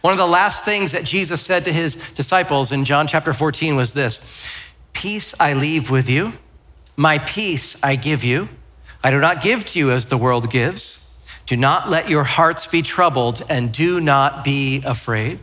One 0.00 0.12
of 0.12 0.18
the 0.18 0.24
last 0.24 0.64
things 0.64 0.92
that 0.92 1.02
Jesus 1.02 1.42
said 1.42 1.64
to 1.64 1.72
his 1.72 2.12
disciples 2.12 2.70
in 2.70 2.84
John 2.84 3.08
chapter 3.08 3.32
14 3.32 3.74
was 3.74 3.94
this 3.94 4.46
Peace 4.92 5.34
I 5.40 5.54
leave 5.54 5.90
with 5.90 6.08
you, 6.08 6.34
my 6.96 7.18
peace 7.18 7.82
I 7.82 7.96
give 7.96 8.22
you. 8.22 8.48
I 9.02 9.10
do 9.10 9.18
not 9.18 9.42
give 9.42 9.64
to 9.64 9.80
you 9.80 9.90
as 9.90 10.06
the 10.06 10.16
world 10.16 10.52
gives. 10.52 11.12
Do 11.46 11.56
not 11.56 11.90
let 11.90 12.08
your 12.08 12.22
hearts 12.22 12.64
be 12.68 12.82
troubled 12.82 13.42
and 13.50 13.72
do 13.72 14.00
not 14.00 14.44
be 14.44 14.84
afraid. 14.84 15.40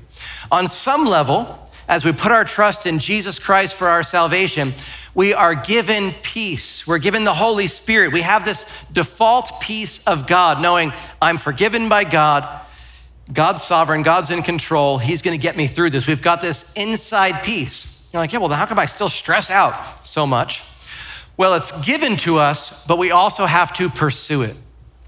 On 0.49 0.69
some 0.69 1.05
level, 1.05 1.69
as 1.89 2.05
we 2.05 2.13
put 2.13 2.31
our 2.31 2.45
trust 2.45 2.85
in 2.85 2.99
Jesus 2.99 3.37
Christ 3.39 3.75
for 3.75 3.89
our 3.89 4.03
salvation, 4.03 4.71
we 5.13 5.33
are 5.33 5.55
given 5.55 6.13
peace. 6.23 6.87
We're 6.87 6.99
given 6.99 7.23
the 7.23 7.33
Holy 7.33 7.67
Spirit. 7.67 8.13
We 8.13 8.21
have 8.21 8.45
this 8.45 8.87
default 8.87 9.61
peace 9.61 10.07
of 10.07 10.25
God, 10.25 10.61
knowing 10.61 10.93
I'm 11.21 11.37
forgiven 11.37 11.89
by 11.89 12.05
God. 12.05 12.61
God's 13.31 13.63
sovereign, 13.63 14.03
God's 14.03 14.29
in 14.29 14.41
control. 14.41 14.97
He's 14.97 15.21
going 15.21 15.37
to 15.37 15.41
get 15.41 15.57
me 15.57 15.67
through 15.67 15.89
this. 15.89 16.07
We've 16.07 16.21
got 16.21 16.41
this 16.41 16.73
inside 16.73 17.43
peace. 17.43 18.09
You're 18.11 18.21
like, 18.21 18.33
yeah, 18.33 18.39
well, 18.39 18.49
how 18.49 18.65
come 18.65 18.79
I 18.79 18.85
still 18.85 19.09
stress 19.09 19.49
out 19.49 20.05
so 20.05 20.25
much? 20.25 20.63
Well, 21.37 21.55
it's 21.55 21.85
given 21.85 22.17
to 22.17 22.37
us, 22.37 22.85
but 22.85 22.97
we 22.97 23.11
also 23.11 23.45
have 23.45 23.73
to 23.77 23.89
pursue 23.89 24.43
it, 24.43 24.55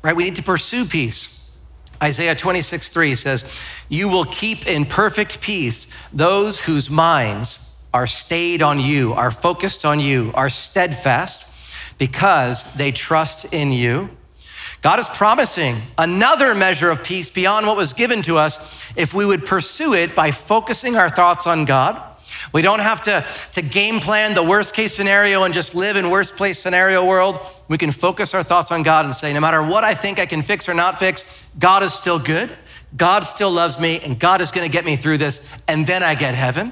right? 0.02 0.16
We 0.16 0.24
need 0.24 0.38
to 0.38 0.44
pursue 0.44 0.86
peace. 0.86 1.56
Isaiah 2.02 2.36
26, 2.36 2.90
3 2.90 3.16
says, 3.16 3.62
You 3.88 4.10
will 4.10 4.26
keep 4.26 4.68
in 4.68 4.86
perfect 4.86 5.42
peace 5.42 6.10
those 6.10 6.62
whose 6.62 6.90
minds 6.90 7.63
are 7.94 8.08
stayed 8.08 8.62
on 8.62 8.80
you, 8.80 9.14
are 9.14 9.32
focused 9.32 9.86
on 9.86 10.00
you, 10.00 10.32
are 10.34 10.50
steadfast 10.50 11.50
because 11.98 12.74
they 12.74 12.92
trust 12.92 13.54
in 13.54 13.72
you. 13.72 14.10
God 14.82 15.00
is 15.00 15.08
promising 15.08 15.78
another 15.98 16.54
measure 16.54 16.90
of 16.90 17.04
peace 17.04 17.30
beyond 17.30 17.68
what 17.68 17.78
was 17.78 17.94
given 17.94 18.22
to 18.24 18.38
us 18.38 18.92
if 18.98 19.14
we 19.14 19.26
would 19.26 19.46
pursue 19.46 19.94
it 19.94 20.14
by 20.14 20.32
focusing 20.32 20.96
our 20.96 21.10
thoughts 21.10 21.48
on 21.48 21.64
God. 21.64 22.02
We 22.52 22.62
don't 22.62 22.82
have 22.82 23.02
to, 23.04 23.26
to 23.54 23.62
game 23.62 24.00
plan 24.00 24.34
the 24.34 24.44
worst 24.44 24.76
case 24.76 24.94
scenario 24.94 25.44
and 25.44 25.54
just 25.54 25.76
live 25.76 25.96
in 25.96 26.10
worst 26.10 26.36
place 26.36 26.60
scenario 26.60 27.06
world. 27.06 27.40
We 27.70 27.78
can 27.78 27.92
focus 27.92 28.34
our 28.34 28.44
thoughts 28.44 28.72
on 28.72 28.84
God 28.84 29.06
and 29.06 29.14
say, 29.14 29.34
no 29.34 29.40
matter 29.40 29.62
what 29.64 29.84
I 29.84 29.94
think 29.94 30.20
I 30.20 30.26
can 30.26 30.42
fix 30.42 30.68
or 30.68 30.74
not 30.74 31.00
fix, 31.00 31.48
God 31.58 31.84
is 31.84 31.94
still 31.94 32.20
good. 32.20 32.50
God 32.98 33.22
still 33.22 33.52
loves 33.52 33.80
me, 33.80 34.00
and 34.02 34.20
God 34.20 34.42
is 34.42 34.52
going 34.52 34.68
to 34.68 34.72
get 34.72 34.86
me 34.86 34.96
through 34.96 35.18
this, 35.18 35.60
and 35.68 35.88
then 35.88 36.04
I 36.04 36.14
get 36.14 36.36
heaven. 36.36 36.72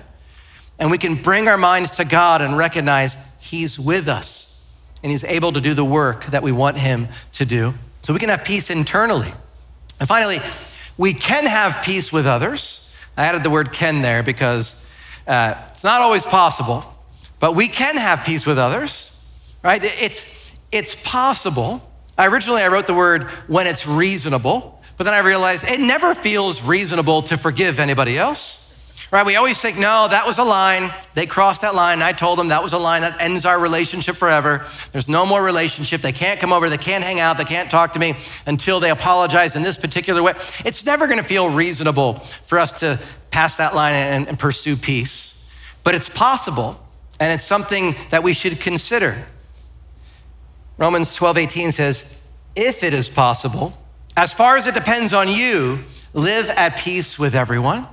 And 0.82 0.90
we 0.90 0.98
can 0.98 1.14
bring 1.14 1.48
our 1.48 1.60
minds 1.60 1.92
to 1.98 2.06
God 2.06 2.42
and 2.42 2.58
recognize 2.58 3.16
He's 3.40 3.80
with 3.80 4.08
us, 4.08 4.76
and 5.04 5.12
He's 5.12 5.24
able 5.24 5.54
to 5.54 5.62
do 5.62 5.76
the 5.76 5.86
work 5.86 6.26
that 6.26 6.42
we 6.42 6.52
want 6.52 6.78
Him 6.78 7.08
to 7.34 7.46
do. 7.46 7.76
So 8.02 8.14
we 8.14 8.20
can 8.20 8.30
have 8.30 8.44
peace 8.44 8.72
internally. 8.72 9.32
And 10.00 10.10
finally, 10.10 10.40
we 10.98 11.14
can 11.14 11.46
have 11.46 11.84
peace 11.84 12.12
with 12.12 12.26
others. 12.26 12.94
I 13.16 13.26
added 13.26 13.44
the 13.44 13.52
word 13.52 13.72
can 13.72 14.02
there 14.02 14.24
because 14.24 14.90
uh, 15.28 15.54
it's 15.70 15.84
not 15.84 16.02
always 16.02 16.26
possible, 16.26 16.84
but 17.40 17.56
we 17.56 17.68
can 17.68 17.96
have 17.96 18.26
peace 18.26 18.48
with 18.48 18.58
others, 18.58 19.24
right? 19.64 19.82
It's, 19.84 20.60
it's 20.72 20.96
possible. 21.08 21.88
I 22.18 22.26
originally 22.26 22.64
I 22.64 22.70
wrote 22.70 22.88
the 22.88 22.96
word 22.96 23.26
when 23.46 23.68
it's 23.68 23.88
reasonable, 23.88 24.82
but 24.98 25.04
then 25.04 25.14
I 25.14 25.20
realized 25.20 25.70
it 25.70 25.80
never 25.80 26.16
feels 26.16 26.64
reasonable 26.64 27.22
to 27.24 27.38
forgive 27.38 27.80
anybody 27.80 28.18
else. 28.18 28.61
Right? 29.12 29.26
We 29.26 29.36
always 29.36 29.62
think, 29.62 29.78
no, 29.78 30.08
that 30.10 30.26
was 30.26 30.38
a 30.38 30.44
line. 30.46 30.90
They 31.16 31.26
crossed 31.26 31.64
that 31.64 31.76
line. 31.76 32.02
I 32.02 32.14
told 32.14 32.40
them 32.40 32.48
that 32.48 32.64
was 32.64 32.72
a 32.72 32.78
line 32.78 33.02
that 33.02 33.22
ends 33.22 33.46
our 33.46 33.60
relationship 33.60 34.16
forever. 34.16 34.66
There's 34.94 35.10
no 35.10 35.26
more 35.26 35.44
relationship. 35.44 36.00
They 36.00 36.14
can't 36.14 36.40
come 36.40 36.54
over. 36.54 36.70
They 36.70 36.78
can't 36.78 37.04
hang 37.04 37.20
out. 37.20 37.38
They 37.38 37.44
can't 37.44 37.70
talk 37.70 37.92
to 37.94 38.00
me 38.00 38.16
until 38.48 38.80
they 38.80 38.90
apologize 38.90 39.58
in 39.58 39.64
this 39.64 39.78
particular 39.78 40.24
way. 40.24 40.32
It's 40.64 40.86
never 40.86 41.08
going 41.08 41.20
to 41.20 41.26
feel 41.26 41.50
reasonable 41.50 42.14
for 42.14 42.58
us 42.58 42.80
to 42.80 43.02
pass 43.32 43.58
that 43.58 43.76
line 43.76 43.96
and, 43.96 44.30
and 44.30 44.40
pursue 44.40 44.78
peace. 44.78 45.54
But 45.84 45.94
it's 45.94 46.08
possible, 46.08 46.82
and 47.20 47.34
it's 47.34 47.46
something 47.46 47.96
that 48.12 48.24
we 48.24 48.32
should 48.32 48.62
consider. 48.62 49.22
Romans 50.78 51.14
12, 51.16 51.38
18 51.38 51.72
says, 51.74 52.26
if 52.56 52.82
it 52.82 52.94
is 52.94 53.10
possible, 53.10 53.78
as 54.16 54.34
far 54.34 54.56
as 54.56 54.68
it 54.68 54.74
depends 54.74 55.12
on 55.12 55.28
you, 55.28 55.80
live 56.14 56.50
at 56.50 56.78
peace 56.78 57.20
with 57.20 57.36
everyone 57.36 57.88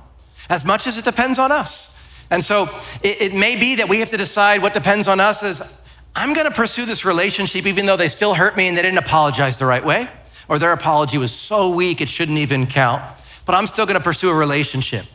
as 0.49 0.65
much 0.65 0.87
as 0.87 0.97
it 0.97 1.05
depends 1.05 1.39
on 1.39 1.51
us. 1.51 1.95
And 2.31 2.43
so 2.43 2.69
it, 3.01 3.21
it 3.21 3.33
may 3.33 3.55
be 3.55 3.75
that 3.75 3.89
we 3.89 3.99
have 3.99 4.09
to 4.09 4.17
decide 4.17 4.61
what 4.61 4.73
depends 4.73 5.07
on 5.07 5.19
us 5.19 5.43
is 5.43 5.81
I'm 6.15 6.33
gonna 6.33 6.51
pursue 6.51 6.85
this 6.85 7.05
relationship 7.05 7.65
even 7.65 7.85
though 7.85 7.97
they 7.97 8.09
still 8.09 8.33
hurt 8.33 8.57
me 8.57 8.67
and 8.67 8.77
they 8.77 8.81
didn't 8.81 8.97
apologize 8.97 9.57
the 9.57 9.65
right 9.65 9.83
way, 9.83 10.07
or 10.47 10.59
their 10.59 10.73
apology 10.73 11.17
was 11.17 11.31
so 11.31 11.73
weak 11.73 12.01
it 12.01 12.09
shouldn't 12.09 12.37
even 12.39 12.67
count, 12.67 13.01
but 13.45 13.55
I'm 13.55 13.67
still 13.67 13.85
gonna 13.85 13.99
pursue 13.99 14.29
a 14.29 14.35
relationship. 14.35 15.05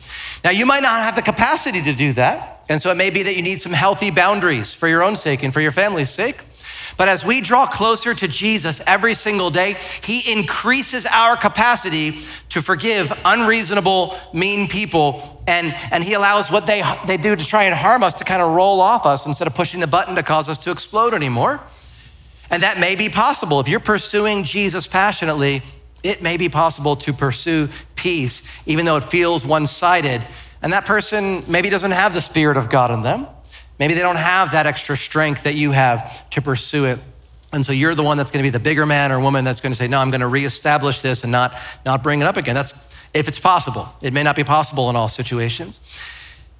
Now, 0.43 0.51
you 0.51 0.65
might 0.65 0.83
not 0.83 1.01
have 1.01 1.15
the 1.15 1.21
capacity 1.21 1.81
to 1.83 1.93
do 1.93 2.13
that. 2.13 2.51
And 2.67 2.81
so 2.81 2.91
it 2.91 2.95
may 2.95 3.11
be 3.11 3.23
that 3.23 3.35
you 3.35 3.43
need 3.43 3.61
some 3.61 3.73
healthy 3.73 4.09
boundaries 4.09 4.73
for 4.73 4.87
your 4.87 5.03
own 5.03 5.15
sake 5.15 5.43
and 5.43 5.53
for 5.53 5.61
your 5.61 5.71
family's 5.71 6.09
sake. 6.09 6.41
But 6.97 7.09
as 7.09 7.25
we 7.25 7.41
draw 7.41 7.65
closer 7.65 8.13
to 8.13 8.27
Jesus 8.27 8.81
every 8.87 9.13
single 9.13 9.49
day, 9.49 9.75
He 10.01 10.31
increases 10.31 11.05
our 11.05 11.35
capacity 11.35 12.19
to 12.49 12.61
forgive 12.61 13.11
unreasonable, 13.25 14.15
mean 14.33 14.67
people. 14.67 15.43
And, 15.47 15.75
and 15.91 16.03
He 16.03 16.13
allows 16.13 16.49
what 16.49 16.67
they, 16.67 16.83
they 17.05 17.17
do 17.17 17.35
to 17.35 17.45
try 17.45 17.63
and 17.63 17.75
harm 17.75 18.03
us 18.03 18.15
to 18.15 18.23
kind 18.23 18.41
of 18.41 18.51
roll 18.53 18.79
off 18.79 19.05
us 19.05 19.25
instead 19.25 19.47
of 19.47 19.55
pushing 19.55 19.79
the 19.79 19.87
button 19.87 20.15
to 20.15 20.23
cause 20.23 20.47
us 20.47 20.59
to 20.59 20.71
explode 20.71 21.13
anymore. 21.13 21.61
And 22.49 22.63
that 22.63 22.79
may 22.79 22.95
be 22.95 23.09
possible. 23.09 23.59
If 23.59 23.67
you're 23.67 23.79
pursuing 23.79 24.43
Jesus 24.43 24.87
passionately, 24.87 25.61
it 26.03 26.21
may 26.21 26.37
be 26.37 26.49
possible 26.49 26.95
to 26.97 27.13
pursue 27.13 27.67
peace, 27.95 28.67
even 28.67 28.85
though 28.85 28.97
it 28.97 29.03
feels 29.03 29.45
one 29.45 29.67
sided. 29.67 30.21
And 30.61 30.71
that 30.71 30.85
person 30.85 31.43
maybe 31.47 31.69
doesn't 31.69 31.91
have 31.91 32.13
the 32.13 32.21
Spirit 32.21 32.57
of 32.57 32.69
God 32.69 32.91
in 32.91 33.01
them. 33.01 33.27
Maybe 33.79 33.93
they 33.93 34.01
don't 34.01 34.17
have 34.17 34.53
that 34.53 34.67
extra 34.67 34.95
strength 34.95 35.43
that 35.43 35.55
you 35.55 35.71
have 35.71 36.29
to 36.31 36.41
pursue 36.41 36.85
it. 36.85 36.99
And 37.51 37.65
so 37.65 37.71
you're 37.71 37.95
the 37.95 38.03
one 38.03 38.17
that's 38.17 38.31
going 38.31 38.43
to 38.43 38.47
be 38.47 38.55
the 38.55 38.63
bigger 38.63 38.85
man 38.85 39.11
or 39.11 39.19
woman 39.19 39.45
that's 39.45 39.61
going 39.61 39.71
to 39.71 39.77
say, 39.77 39.87
No, 39.87 39.99
I'm 39.99 40.11
going 40.11 40.21
to 40.21 40.27
reestablish 40.27 41.01
this 41.01 41.23
and 41.23 41.31
not, 41.31 41.57
not 41.85 42.03
bring 42.03 42.21
it 42.21 42.25
up 42.25 42.37
again. 42.37 42.55
That's 42.55 42.93
if 43.13 43.27
it's 43.27 43.39
possible. 43.39 43.87
It 44.01 44.13
may 44.13 44.23
not 44.23 44.35
be 44.35 44.43
possible 44.43 44.89
in 44.89 44.95
all 44.95 45.07
situations. 45.07 45.79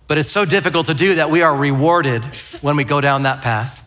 But 0.08 0.18
it's 0.18 0.32
so 0.32 0.46
difficult 0.46 0.86
to 0.86 0.94
do 0.94 1.16
that 1.16 1.30
we 1.30 1.42
are 1.42 1.56
rewarded 1.56 2.24
when 2.62 2.76
we 2.76 2.84
go 2.84 3.02
down 3.02 3.24
that 3.24 3.42
path. 3.42 3.82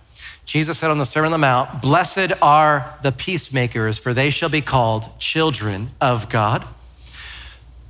Jesus 0.44 0.78
said 0.78 0.90
on 0.90 0.98
the 0.98 1.06
Sermon 1.06 1.26
on 1.26 1.32
the 1.32 1.38
Mount, 1.38 1.80
Blessed 1.80 2.32
are 2.42 2.98
the 3.02 3.12
peacemakers, 3.12 3.98
for 3.98 4.14
they 4.14 4.30
shall 4.30 4.48
be 4.48 4.60
called 4.60 5.18
children 5.18 5.90
of 6.00 6.28
God. 6.28 6.66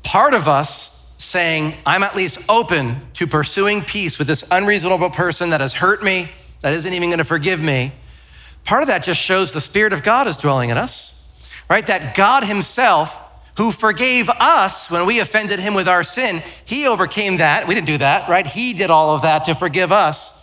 Part 0.02 0.34
of 0.34 0.48
us 0.48 0.97
saying, 1.18 1.74
I'm 1.84 2.04
at 2.04 2.16
least 2.16 2.48
open 2.48 2.96
to 3.14 3.26
pursuing 3.26 3.82
peace 3.82 4.18
with 4.18 4.28
this 4.28 4.48
unreasonable 4.50 5.10
person 5.10 5.50
that 5.50 5.60
has 5.60 5.74
hurt 5.74 6.02
me, 6.02 6.30
that 6.60 6.72
isn't 6.72 6.92
even 6.92 7.10
going 7.10 7.18
to 7.18 7.24
forgive 7.24 7.60
me, 7.60 7.92
part 8.64 8.82
of 8.82 8.88
that 8.88 9.02
just 9.02 9.20
shows 9.20 9.52
the 9.52 9.60
Spirit 9.60 9.92
of 9.92 10.02
God 10.02 10.28
is 10.28 10.38
dwelling 10.38 10.70
in 10.70 10.78
us, 10.78 11.26
right? 11.68 11.86
That 11.88 12.16
God 12.16 12.44
Himself, 12.44 13.20
who 13.56 13.72
forgave 13.72 14.28
us 14.28 14.90
when 14.90 15.06
we 15.06 15.18
offended 15.18 15.58
Him 15.58 15.74
with 15.74 15.88
our 15.88 16.04
sin, 16.04 16.40
He 16.64 16.86
overcame 16.86 17.38
that. 17.38 17.66
We 17.66 17.74
didn't 17.74 17.88
do 17.88 17.98
that, 17.98 18.28
right? 18.28 18.46
He 18.46 18.72
did 18.72 18.88
all 18.88 19.14
of 19.14 19.22
that 19.22 19.44
to 19.46 19.56
forgive 19.56 19.90
us. 19.90 20.38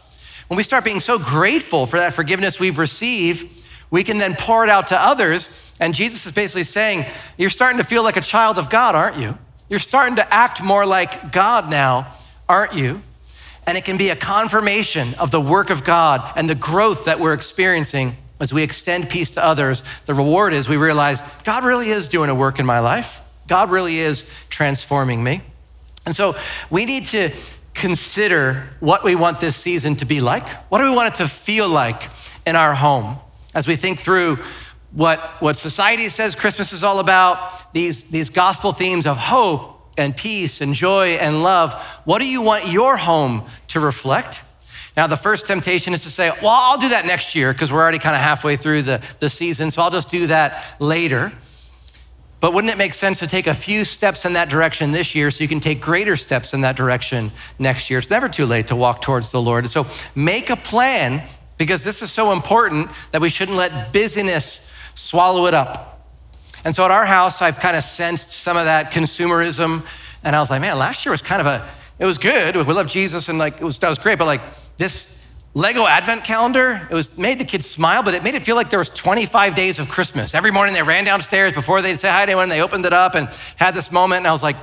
When 0.50 0.58
we 0.58 0.64
start 0.64 0.84
being 0.84 1.00
so 1.00 1.18
grateful 1.18 1.86
for 1.86 1.98
that 1.98 2.14
forgiveness 2.14 2.60
we've 2.60 2.78
received, 2.78 3.66
we 3.90 4.04
can 4.04 4.18
then 4.18 4.36
pour 4.36 4.66
it 4.66 4.70
out 4.70 4.88
to 4.88 5.02
others. 5.02 5.74
And 5.80 5.96
Jesus 5.96 6.26
is 6.26 6.34
basically 6.34 6.64
saying, 6.64 7.06
You're 7.38 7.50
starting 7.50 7.78
to 7.78 7.86
feel 7.86 8.04
like 8.04 8.18
a 8.18 8.22
child 8.22 8.58
of 8.58 8.70
God, 8.70 8.94
aren't 8.94 9.18
you? 9.18 9.38
You're 9.70 9.80
starting 9.80 10.18
to 10.18 10.34
act 10.34 10.64
more 10.64 10.86
like 10.86 11.32
God 11.32 11.70
now, 11.70 12.08
aren't 12.48 12.74
you? 12.74 13.02
And 13.68 13.78
it 13.78 13.86
can 13.86 13.98
be 13.98 14.10
a 14.10 14.16
confirmation 14.16 15.16
of 15.20 15.32
the 15.32 15.42
work 15.42 15.72
of 15.72 15.84
God 15.84 16.32
and 16.36 16.48
the 16.48 16.56
growth 16.56 17.06
that 17.06 17.20
we're 17.20 17.34
experiencing 17.34 18.14
as 18.40 18.54
we 18.54 18.62
extend 18.62 19.10
peace 19.10 19.32
to 19.32 19.44
others. 19.44 19.82
The 20.02 20.14
reward 20.14 20.54
is 20.54 20.70
we 20.70 20.78
realize 20.78 21.22
God 21.44 21.64
really 21.64 21.90
is 21.90 22.08
doing 22.08 22.30
a 22.30 22.36
work 22.36 22.60
in 22.60 22.66
my 22.66 22.80
life. 22.80 23.22
God 23.48 23.72
really 23.72 23.98
is 23.98 24.46
transforming 24.50 25.24
me. 25.24 25.42
And 26.06 26.16
so 26.16 26.36
we 26.70 26.86
need 26.86 27.06
to 27.08 27.32
consider 27.74 28.70
what 28.80 29.04
we 29.04 29.16
want 29.16 29.40
this 29.40 29.56
season 29.56 29.96
to 29.98 30.06
be 30.06 30.22
like. 30.22 30.48
What 30.70 30.80
do 30.80 30.90
we 30.90 30.96
want 30.96 31.14
it 31.14 31.18
to 31.18 31.28
feel 31.28 31.68
like 31.68 32.10
in 32.46 32.56
our 32.56 32.76
home 32.76 33.18
as 33.56 33.68
we 33.68 33.76
think 33.76 33.98
through 34.00 34.38
what, 34.96 35.20
what 35.42 35.58
society 35.58 36.04
says 36.04 36.36
Christmas 36.36 36.72
is 36.72 36.84
all 36.84 37.00
about, 37.00 37.74
these, 37.74 38.10
these 38.10 38.30
gospel 38.30 38.72
themes 38.72 39.06
of 39.06 39.18
hope 39.18 39.92
and 39.98 40.16
peace 40.16 40.62
and 40.62 40.74
joy 40.74 41.10
and 41.16 41.44
love. 41.44 41.74
What 42.06 42.20
do 42.20 42.26
you 42.26 42.42
want 42.42 42.68
your 42.68 42.96
home 42.96 43.44
to 43.70 43.82
reflect? 43.82 44.42
Now, 44.96 45.08
the 45.08 45.18
first 45.18 45.48
temptation 45.48 45.94
is 45.94 46.04
to 46.04 46.10
say, 46.10 46.30
well, 46.42 46.52
I'll 46.52 46.80
do 46.80 46.90
that 46.90 47.06
next 47.06 47.36
year 47.36 47.52
because 47.52 47.72
we're 47.72 47.82
already 47.82 48.00
kind 48.00 48.16
of 48.16 48.22
halfway 48.22 48.56
through 48.56 48.84
the, 48.84 49.06
the 49.20 49.30
season, 49.30 49.70
so 49.70 49.82
I'll 49.82 49.92
just 49.92 50.10
do 50.10 50.28
that 50.28 50.78
later. 50.80 51.34
But 52.40 52.54
wouldn't 52.54 52.72
it 52.72 52.78
make 52.78 52.94
sense 52.94 53.20
to 53.20 53.28
take 53.28 53.48
a 53.48 53.54
few 53.54 53.84
steps 53.84 54.24
in 54.24 54.34
that 54.34 54.50
direction 54.50 54.94
this 54.94 55.14
year 55.14 55.30
so 55.30 55.44
you 55.44 55.48
can 55.50 55.60
take 55.60 55.82
greater 55.82 56.16
steps 56.16 56.54
in 56.54 56.62
that 56.62 56.78
direction 56.78 57.32
next 57.60 57.90
year? 57.90 58.00
It's 58.00 58.10
never 58.10 58.30
too 58.30 58.46
late 58.46 58.68
to 58.68 58.76
walk 58.78 59.02
towards 59.02 59.32
the 59.32 59.42
Lord. 59.42 59.70
So 59.70 59.86
make 60.16 60.50
a 60.50 60.56
plan 60.56 61.28
because 61.58 61.84
this 61.84 62.02
is 62.02 62.12
so 62.12 62.32
important 62.32 62.90
that 63.12 63.22
we 63.22 63.30
shouldn't 63.30 63.58
let 63.58 63.92
busyness 63.92 64.75
swallow 64.96 65.46
it 65.46 65.54
up. 65.54 66.10
And 66.66 66.76
so 66.76 66.84
at 66.84 66.92
our 66.92 67.06
house, 67.06 67.44
I've 67.44 67.60
kind 67.60 67.78
of 67.78 67.84
sensed 67.84 68.32
some 68.32 68.58
of 68.58 68.66
that 68.66 68.92
consumerism. 68.92 69.86
And 70.24 70.36
I 70.36 70.40
was 70.40 70.50
like, 70.50 70.62
man, 70.62 70.80
last 70.80 71.06
year 71.06 71.12
was 71.12 71.22
kind 71.22 71.40
of 71.40 71.46
a, 71.46 71.68
it 72.00 72.06
was 72.06 72.18
good. 72.18 72.56
We 72.56 72.74
love 72.74 72.88
Jesus 72.88 73.30
and 73.30 73.38
like, 73.38 73.62
it 73.62 73.64
was, 73.64 73.78
that 73.80 73.90
was 73.90 74.00
great. 74.00 74.18
But 74.18 74.26
like 74.26 74.42
this 74.78 75.32
Lego 75.54 75.86
advent 75.86 76.24
calendar, 76.24 76.86
it 76.90 76.94
was 76.94 77.18
made 77.18 77.38
the 77.38 77.46
kids 77.46 77.70
smile, 77.70 78.04
but 78.04 78.14
it 78.14 78.24
made 78.24 78.36
it 78.36 78.42
feel 78.42 78.56
like 78.56 78.70
there 78.70 78.80
was 78.80 78.90
25 78.90 79.54
days 79.56 79.80
of 79.80 79.88
Christmas. 79.88 80.34
Every 80.34 80.52
morning 80.52 80.74
they 80.74 80.82
ran 80.82 81.06
downstairs 81.06 81.54
before 81.54 81.82
they'd 81.82 81.98
say 81.98 82.10
hi 82.10 82.26
to 82.26 82.32
anyone, 82.32 82.50
they 82.50 82.62
opened 82.62 82.86
it 82.86 82.94
up 82.94 83.16
and 83.16 83.30
had 83.56 83.76
this 83.76 83.92
moment. 83.92 84.20
And 84.20 84.28
I 84.28 84.32
was 84.32 84.44
like, 84.44 84.58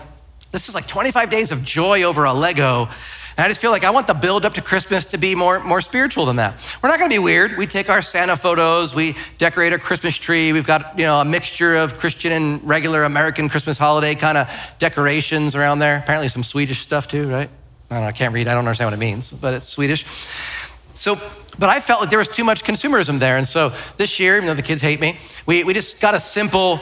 this 0.51 0.69
is 0.69 0.75
like 0.75 0.87
25 0.87 1.31
days 1.31 1.51
of 1.51 1.65
joy 1.65 2.03
over 2.03 2.25
a 2.25 2.35
Lego. 2.35 2.89
And 3.37 3.45
I 3.45 3.49
just 3.49 3.61
feel 3.61 3.71
like 3.71 3.85
I 3.85 3.91
want 3.91 4.07
the 4.07 4.15
build 4.15 4.45
up 4.45 4.55
to 4.55 4.63
Christmas 4.63 5.07
to 5.07 5.19
be 5.19 5.35
more, 5.35 5.61
more 5.61 5.81
spiritual 5.81 6.27
than 6.27 6.37
that. 6.37 6.55
We're 6.83 6.89
not 6.89 6.99
gonna 6.99 7.11
be 7.11 7.19
weird. 7.19 7.57
We 7.57 7.67
take 7.67 7.89
our 7.89 8.03
Santa 8.03 8.37
photos, 8.37 8.95
we 8.95 9.17
decorate 9.39 9.73
a 9.73 9.79
Christmas 9.79 10.17
tree. 10.17 10.53
We've 10.53 10.67
got, 10.67 10.99
you 10.99 11.05
know, 11.05 11.21
a 11.21 11.25
mixture 11.25 11.77
of 11.77 11.97
Christian 11.99 12.33
and 12.33 12.63
regular 12.67 13.05
American 13.05 13.49
Christmas 13.49 13.79
holiday 13.79 14.15
kind 14.15 14.39
of 14.39 14.75
decorations 14.79 15.55
around 15.55 15.79
there. 15.79 15.99
Apparently 15.99 16.29
some 16.29 16.43
Swedish 16.43 16.81
stuff 16.81 17.09
too, 17.09 17.29
right? 17.29 17.49
I, 17.91 17.95
don't 17.95 18.03
know, 18.03 18.09
I 18.09 18.13
can't 18.13 18.33
read, 18.33 18.49
I 18.49 18.55
don't 18.55 18.65
understand 18.65 18.87
what 18.87 18.95
it 18.95 19.01
means, 19.01 19.31
but 19.31 19.55
it's 19.55 19.69
Swedish. 19.69 20.05
So, 20.95 21.17
but 21.59 21.69
I 21.69 21.81
felt 21.81 22.01
like 22.01 22.11
there 22.11 22.19
was 22.19 22.29
too 22.29 22.45
much 22.45 22.65
consumerism 22.65 23.19
there. 23.19 23.37
And 23.37 23.47
so 23.47 23.73
this 23.97 24.19
year, 24.21 24.37
even 24.37 24.47
though 24.47 24.55
the 24.55 24.63
kids 24.63 24.83
hate 24.83 25.01
me, 25.01 25.19
we, 25.47 25.65
we 25.65 25.75
just 25.75 26.01
got 26.01 26.15
a 26.15 26.21
simple 26.21 26.81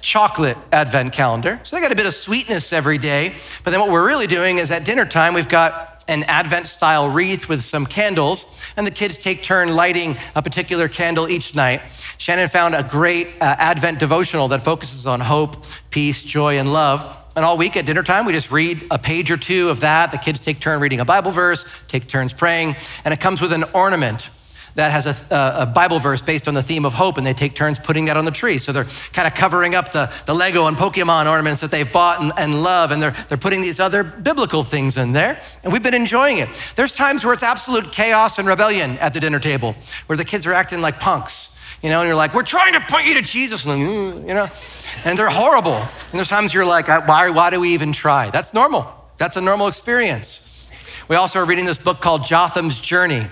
chocolate 0.00 0.56
advent 0.72 1.12
calendar. 1.12 1.60
So 1.62 1.76
they 1.76 1.82
got 1.82 1.92
a 1.92 1.96
bit 1.96 2.06
of 2.06 2.14
sweetness 2.14 2.72
every 2.72 2.98
day. 2.98 3.34
But 3.64 3.70
then 3.70 3.80
what 3.80 3.90
we're 3.90 4.06
really 4.06 4.26
doing 4.26 4.58
is 4.58 4.70
at 4.70 4.84
dinner 4.84 5.04
time, 5.04 5.34
we've 5.34 5.48
got 5.48 5.89
an 6.10 6.24
advent 6.24 6.66
style 6.66 7.08
wreath 7.08 7.48
with 7.48 7.62
some 7.62 7.86
candles, 7.86 8.60
and 8.76 8.86
the 8.86 8.90
kids 8.90 9.16
take 9.16 9.42
turn 9.42 9.74
lighting 9.74 10.16
a 10.34 10.42
particular 10.42 10.88
candle 10.88 11.28
each 11.28 11.54
night. 11.54 11.80
Shannon 12.18 12.48
found 12.48 12.74
a 12.74 12.82
great 12.82 13.28
uh, 13.40 13.56
advent 13.58 13.98
devotional 13.98 14.48
that 14.48 14.60
focuses 14.60 15.06
on 15.06 15.20
hope, 15.20 15.64
peace, 15.90 16.22
joy, 16.22 16.58
and 16.58 16.72
love. 16.72 17.16
And 17.36 17.44
all 17.44 17.56
week 17.56 17.76
at 17.76 17.86
dinner 17.86 18.02
time, 18.02 18.26
we 18.26 18.32
just 18.32 18.50
read 18.50 18.82
a 18.90 18.98
page 18.98 19.30
or 19.30 19.36
two 19.36 19.68
of 19.70 19.80
that. 19.80 20.10
The 20.10 20.18
kids 20.18 20.40
take 20.40 20.58
turn 20.58 20.80
reading 20.80 21.00
a 21.00 21.04
Bible 21.04 21.30
verse, 21.30 21.64
take 21.86 22.08
turns 22.08 22.32
praying, 22.32 22.74
and 23.04 23.14
it 23.14 23.20
comes 23.20 23.40
with 23.40 23.52
an 23.52 23.64
ornament 23.72 24.30
that 24.74 24.92
has 24.92 25.06
a, 25.06 25.62
a, 25.62 25.66
Bible 25.66 25.98
verse 25.98 26.22
based 26.22 26.48
on 26.48 26.54
the 26.54 26.62
theme 26.62 26.84
of 26.84 26.92
hope, 26.92 27.18
and 27.18 27.26
they 27.26 27.32
take 27.32 27.54
turns 27.54 27.78
putting 27.78 28.06
that 28.06 28.16
on 28.16 28.24
the 28.24 28.30
tree. 28.30 28.58
So 28.58 28.72
they're 28.72 28.86
kind 29.12 29.26
of 29.26 29.34
covering 29.34 29.74
up 29.74 29.92
the, 29.92 30.12
the 30.26 30.34
Lego 30.34 30.66
and 30.66 30.76
Pokemon 30.76 31.28
ornaments 31.28 31.60
that 31.60 31.70
they've 31.70 31.90
bought 31.90 32.20
and, 32.20 32.32
and 32.36 32.62
love, 32.62 32.90
and 32.90 33.02
they're, 33.02 33.14
they're 33.28 33.38
putting 33.38 33.62
these 33.62 33.80
other 33.80 34.04
biblical 34.04 34.62
things 34.62 34.96
in 34.96 35.12
there, 35.12 35.40
and 35.62 35.72
we've 35.72 35.82
been 35.82 35.94
enjoying 35.94 36.38
it. 36.38 36.48
There's 36.76 36.92
times 36.92 37.24
where 37.24 37.32
it's 37.32 37.42
absolute 37.42 37.92
chaos 37.92 38.38
and 38.38 38.46
rebellion 38.46 38.92
at 38.98 39.14
the 39.14 39.20
dinner 39.20 39.40
table, 39.40 39.74
where 40.06 40.16
the 40.16 40.24
kids 40.24 40.46
are 40.46 40.52
acting 40.52 40.80
like 40.80 40.98
punks. 41.00 41.56
You 41.82 41.88
know, 41.88 42.00
and 42.00 42.08
you're 42.08 42.16
like, 42.16 42.34
we're 42.34 42.42
trying 42.42 42.74
to 42.74 42.80
point 42.80 43.06
you 43.06 43.14
to 43.14 43.22
Jesus, 43.22 43.64
and 43.64 44.28
you 44.28 44.34
know, 44.34 44.48
and 45.04 45.18
they're 45.18 45.30
horrible. 45.30 45.76
And 45.76 46.12
there's 46.12 46.28
times 46.28 46.52
you're 46.52 46.66
like, 46.66 46.88
why, 46.88 47.30
why 47.30 47.50
do 47.50 47.58
we 47.58 47.70
even 47.70 47.92
try? 47.92 48.28
That's 48.28 48.52
normal. 48.52 48.86
That's 49.16 49.36
a 49.36 49.40
normal 49.40 49.66
experience. 49.66 50.46
We 51.08 51.16
also 51.16 51.40
are 51.40 51.44
reading 51.44 51.64
this 51.64 51.78
book 51.78 52.00
called 52.00 52.24
Jotham's 52.24 52.80
Journey. 52.80 53.26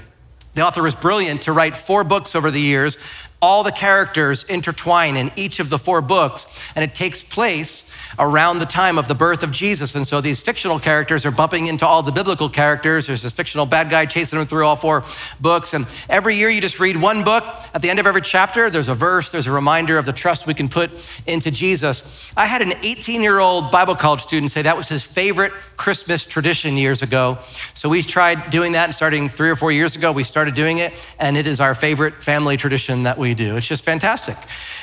The 0.58 0.66
author 0.66 0.82
was 0.82 0.96
brilliant 0.96 1.42
to 1.42 1.52
write 1.52 1.76
four 1.76 2.02
books 2.02 2.34
over 2.34 2.50
the 2.50 2.60
years. 2.60 2.98
All 3.40 3.62
the 3.62 3.72
characters 3.72 4.44
intertwine 4.44 5.16
in 5.16 5.30
each 5.36 5.60
of 5.60 5.70
the 5.70 5.78
four 5.78 6.00
books, 6.00 6.70
and 6.74 6.84
it 6.84 6.94
takes 6.94 7.22
place 7.22 7.96
around 8.18 8.58
the 8.58 8.66
time 8.66 8.98
of 8.98 9.06
the 9.06 9.14
birth 9.14 9.42
of 9.42 9.52
Jesus. 9.52 9.94
And 9.94 10.06
so 10.06 10.20
these 10.20 10.40
fictional 10.40 10.78
characters 10.78 11.24
are 11.24 11.30
bumping 11.30 11.66
into 11.66 11.86
all 11.86 12.02
the 12.02 12.12
biblical 12.12 12.48
characters. 12.48 13.06
There's 13.06 13.22
this 13.22 13.32
fictional 13.32 13.66
bad 13.66 13.90
guy 13.90 14.06
chasing 14.06 14.38
them 14.38 14.48
through 14.48 14.66
all 14.66 14.76
four 14.76 15.04
books. 15.40 15.72
And 15.74 15.86
every 16.08 16.34
year 16.34 16.48
you 16.48 16.60
just 16.60 16.80
read 16.80 17.00
one 17.00 17.22
book. 17.22 17.44
At 17.74 17.82
the 17.82 17.90
end 17.90 18.00
of 18.00 18.06
every 18.06 18.22
chapter, 18.22 18.70
there's 18.70 18.88
a 18.88 18.94
verse, 18.94 19.30
there's 19.30 19.46
a 19.46 19.52
reminder 19.52 19.98
of 19.98 20.06
the 20.06 20.12
trust 20.12 20.46
we 20.46 20.54
can 20.54 20.68
put 20.68 20.90
into 21.26 21.50
Jesus. 21.50 22.32
I 22.36 22.46
had 22.46 22.62
an 22.62 22.72
18 22.82 23.22
year 23.22 23.38
old 23.38 23.70
Bible 23.70 23.94
college 23.94 24.22
student 24.22 24.50
say 24.50 24.62
that 24.62 24.76
was 24.76 24.88
his 24.88 25.04
favorite 25.04 25.52
Christmas 25.76 26.24
tradition 26.24 26.76
years 26.76 27.02
ago. 27.02 27.38
So 27.74 27.88
we 27.88 28.02
tried 28.02 28.50
doing 28.50 28.72
that, 28.72 28.84
and 28.84 28.94
starting 28.94 29.28
three 29.28 29.50
or 29.50 29.56
four 29.56 29.70
years 29.70 29.94
ago, 29.94 30.10
we 30.10 30.24
started 30.24 30.54
doing 30.54 30.78
it. 30.78 30.92
And 31.20 31.36
it 31.36 31.46
is 31.46 31.60
our 31.60 31.74
favorite 31.74 32.22
family 32.22 32.56
tradition 32.56 33.04
that 33.04 33.16
we 33.16 33.27
do. 33.34 33.56
It's 33.56 33.66
just 33.66 33.84
fantastic. 33.84 34.36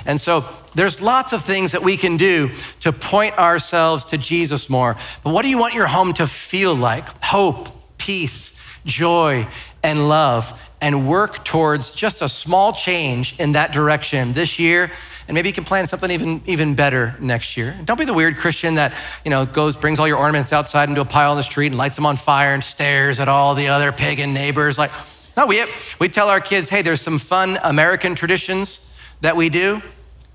And 0.06 0.20
so 0.20 0.46
there's 0.74 1.02
lots 1.02 1.34
of 1.34 1.44
things 1.44 1.72
that 1.72 1.82
we 1.82 1.98
can 1.98 2.18
do 2.18 2.50
to 2.82 2.92
point 2.92 3.38
ourselves 3.38 4.06
to 4.06 4.18
Jesus 4.18 4.70
more. 4.70 4.96
But 5.24 5.34
what 5.34 5.44
do 5.44 5.50
you 5.50 5.58
want 5.58 5.74
your 5.74 5.88
home 5.88 6.14
to 6.14 6.28
feel 6.28 6.76
like? 6.76 7.08
Hope, 7.24 7.70
peace, 7.98 8.80
joy, 8.86 9.48
and 9.84 10.08
love. 10.08 10.62
And 10.82 11.08
work 11.08 11.44
towards 11.46 11.96
just 11.96 12.22
a 12.22 12.30
small 12.30 12.72
change 12.74 13.40
in 13.40 13.54
that 13.54 13.72
direction 13.72 14.34
this 14.34 14.60
year 14.60 14.92
and 15.28 15.34
maybe 15.34 15.50
you 15.50 15.54
can 15.54 15.64
plan 15.64 15.88
something 15.88 16.12
even, 16.12 16.42
even 16.46 16.76
better 16.76 17.16
next 17.20 17.58
year. 17.58 17.76
Don't 17.84 17.98
be 17.98 18.06
the 18.06 18.14
weird 18.14 18.38
Christian 18.38 18.76
that, 18.76 18.94
you 19.24 19.32
know, 19.32 19.46
goes, 19.46 19.76
brings 19.76 19.98
all 19.98 20.08
your 20.08 20.18
ornaments 20.18 20.54
outside 20.54 20.88
into 20.88 21.02
a 21.02 21.06
pile 21.06 21.32
on 21.32 21.38
the 21.38 21.44
street 21.44 21.68
and 21.68 21.76
lights 21.76 21.96
them 21.96 22.06
on 22.06 22.16
fire 22.16 22.54
and 22.54 22.64
stares 22.64 23.20
at 23.20 23.28
all 23.28 23.56
the 23.56 23.70
other 23.70 23.92
pagan 23.92 24.34
neighbors. 24.34 24.78
Like, 24.78 24.92
no, 25.38 25.46
we, 25.46 25.64
we 26.00 26.08
tell 26.08 26.30
our 26.30 26.40
kids, 26.40 26.70
hey, 26.70 26.82
there's 26.82 27.02
some 27.02 27.20
fun 27.20 27.58
American 27.64 28.16
traditions 28.16 28.98
that 29.22 29.36
we 29.36 29.50
do. 29.50 29.82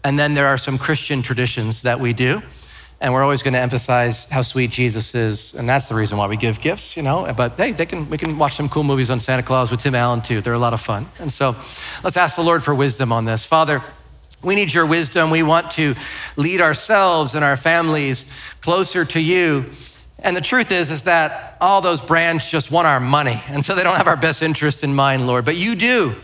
And 0.05 0.19
then 0.19 0.35
there 0.35 0.47
are 0.47 0.59
some 0.59 0.79
Christian 0.79 1.23
traditions 1.23 1.83
that 1.83 2.01
we 2.01 2.13
do. 2.13 2.43
And 3.03 3.15
we're 3.15 3.23
always 3.23 3.43
going 3.43 3.55
to 3.55 3.61
emphasize 3.61 4.31
how 4.31 4.43
sweet 4.43 4.71
Jesus 4.71 5.15
is. 5.15 5.55
And 5.55 5.67
that's 5.67 5.89
the 5.89 5.95
reason 5.95 6.19
why 6.19 6.27
we 6.27 6.37
give 6.37 6.61
gifts, 6.61 6.99
you 6.99 7.03
know. 7.03 7.33
But 7.35 7.59
hey, 7.59 7.73
they 7.73 7.87
can, 7.87 8.11
we 8.11 8.19
can 8.19 8.37
watch 8.37 8.57
some 8.57 8.69
cool 8.69 8.83
movies 8.83 9.09
on 9.09 9.21
Santa 9.21 9.43
Claus 9.43 9.71
with 9.71 9.81
Tim 9.81 9.95
Allen 9.95 10.21
too. 10.21 10.43
They're 10.43 10.53
a 10.53 10.59
lot 10.59 10.75
of 10.75 10.83
fun. 10.83 11.07
And 11.19 11.33
so 11.33 11.57
let's 12.05 12.19
ask 12.19 12.37
the 12.37 12.43
Lord 12.43 12.63
for 12.63 12.75
wisdom 12.75 13.11
on 13.11 13.25
this. 13.25 13.47
Father, 13.47 13.83
we 14.45 14.55
need 14.55 14.73
your 14.73 14.87
wisdom. 14.87 15.31
We 15.31 15.43
want 15.43 15.71
to 15.73 15.95
lead 16.37 16.61
ourselves 16.61 17.35
and 17.35 17.43
our 17.45 17.57
families 17.57 18.39
closer 18.61 19.07
to 19.07 19.21
you. 19.21 19.65
And 20.23 20.37
the 20.37 20.41
truth 20.41 20.71
is, 20.71 20.91
is 20.91 21.05
that 21.05 21.57
all 21.61 21.81
those 21.81 22.01
brands 22.01 22.51
just 22.51 22.71
want 22.71 22.87
our 22.87 23.01
money. 23.01 23.41
And 23.49 23.65
so 23.65 23.75
they 23.75 23.83
don't 23.83 23.97
have 23.97 24.07
our 24.07 24.17
best 24.17 24.43
interest 24.43 24.85
in 24.85 24.95
mind, 24.95 25.27
Lord. 25.27 25.45
But 25.45 25.57
you 25.57 25.75
do. 25.75 26.15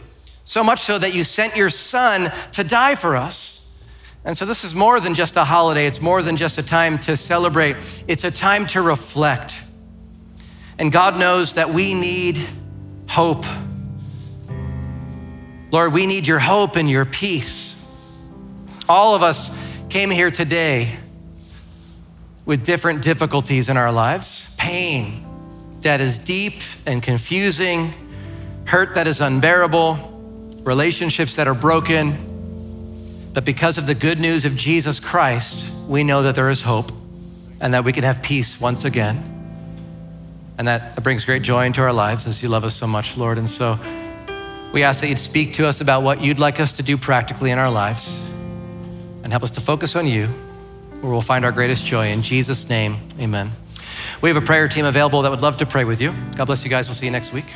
So 0.44 0.62
much 0.62 0.80
so 0.80 0.98
that 0.98 1.14
you 1.14 1.24
sent 1.24 1.56
your 1.56 1.70
son 1.70 2.30
to 2.52 2.62
die 2.62 2.94
for 2.94 3.16
us. 3.16 3.56
And 4.24 4.36
so 4.36 4.44
this 4.44 4.64
is 4.64 4.74
more 4.74 5.00
than 5.00 5.14
just 5.14 5.36
a 5.36 5.44
holiday, 5.44 5.86
it's 5.86 6.00
more 6.00 6.20
than 6.20 6.36
just 6.36 6.58
a 6.58 6.62
time 6.62 6.98
to 7.00 7.16
celebrate, 7.16 7.76
it's 8.08 8.24
a 8.24 8.30
time 8.30 8.66
to 8.68 8.82
reflect. 8.82 9.62
And 10.78 10.90
God 10.90 11.18
knows 11.18 11.54
that 11.54 11.70
we 11.70 11.94
need 11.94 12.38
hope. 13.08 13.44
Lord, 15.70 15.92
we 15.92 16.06
need 16.06 16.26
your 16.26 16.40
hope 16.40 16.76
and 16.76 16.90
your 16.90 17.04
peace. 17.04 17.72
All 18.88 19.14
of 19.14 19.22
us 19.22 19.62
came 19.88 20.10
here 20.10 20.30
today 20.30 20.96
with 22.46 22.64
different 22.64 23.02
difficulties 23.02 23.68
in 23.68 23.76
our 23.76 23.92
lives 23.92 24.54
pain 24.56 25.22
that 25.82 26.00
is 26.00 26.18
deep 26.18 26.54
and 26.86 27.02
confusing, 27.02 27.92
hurt 28.64 28.94
that 28.94 29.06
is 29.06 29.20
unbearable, 29.20 29.94
relationships 30.64 31.36
that 31.36 31.46
are 31.46 31.54
broken 31.54 32.26
but 33.36 33.44
because 33.44 33.76
of 33.76 33.86
the 33.86 33.94
good 33.94 34.18
news 34.18 34.46
of 34.46 34.56
Jesus 34.56 34.98
Christ, 34.98 35.86
we 35.86 36.02
know 36.02 36.22
that 36.22 36.34
there 36.34 36.48
is 36.48 36.62
hope 36.62 36.90
and 37.60 37.74
that 37.74 37.84
we 37.84 37.92
can 37.92 38.02
have 38.02 38.22
peace 38.22 38.58
once 38.62 38.86
again. 38.86 39.22
And 40.56 40.66
that, 40.66 41.02
brings 41.02 41.26
great 41.26 41.42
joy 41.42 41.66
into 41.66 41.82
our 41.82 41.92
lives 41.92 42.26
as 42.26 42.42
you 42.42 42.48
love 42.48 42.64
us 42.64 42.74
so 42.74 42.86
much, 42.86 43.18
Lord. 43.18 43.36
And 43.36 43.46
so 43.46 43.78
we 44.72 44.82
ask 44.84 45.02
that 45.02 45.08
you'd 45.08 45.18
speak 45.18 45.52
to 45.52 45.66
us 45.66 45.82
about 45.82 46.02
what 46.02 46.22
you'd 46.22 46.38
like 46.38 46.60
us 46.60 46.78
to 46.78 46.82
do 46.82 46.96
practically 46.96 47.50
in 47.50 47.58
our 47.58 47.70
lives 47.70 48.26
and 49.22 49.30
help 49.30 49.42
us 49.42 49.50
to 49.50 49.60
focus 49.60 49.96
on 49.96 50.06
you, 50.06 50.30
where 51.06 51.12
we'll 51.12 51.22
find 51.22 51.44
our 51.44 51.52
greatest 51.52 51.86
joy. 51.86 52.08
In 52.08 52.20
Jesus' 52.20 52.68
name, 52.68 52.96
amen. 53.20 53.52
We 54.20 54.28
have 54.28 54.36
a 54.36 54.44
prayer 54.44 54.66
team 54.66 54.84
available 54.84 55.22
that 55.22 55.30
would 55.30 55.40
love 55.40 55.58
to 55.58 55.66
pray 55.66 55.84
with 55.84 56.00
you. 56.00 56.12
God 56.34 56.46
bless 56.46 56.64
you 56.64 56.70
guys. 56.70 56.88
We'll 56.88 56.96
see 56.96 57.06
you 57.06 57.12
next 57.12 57.32
week. 57.32 57.46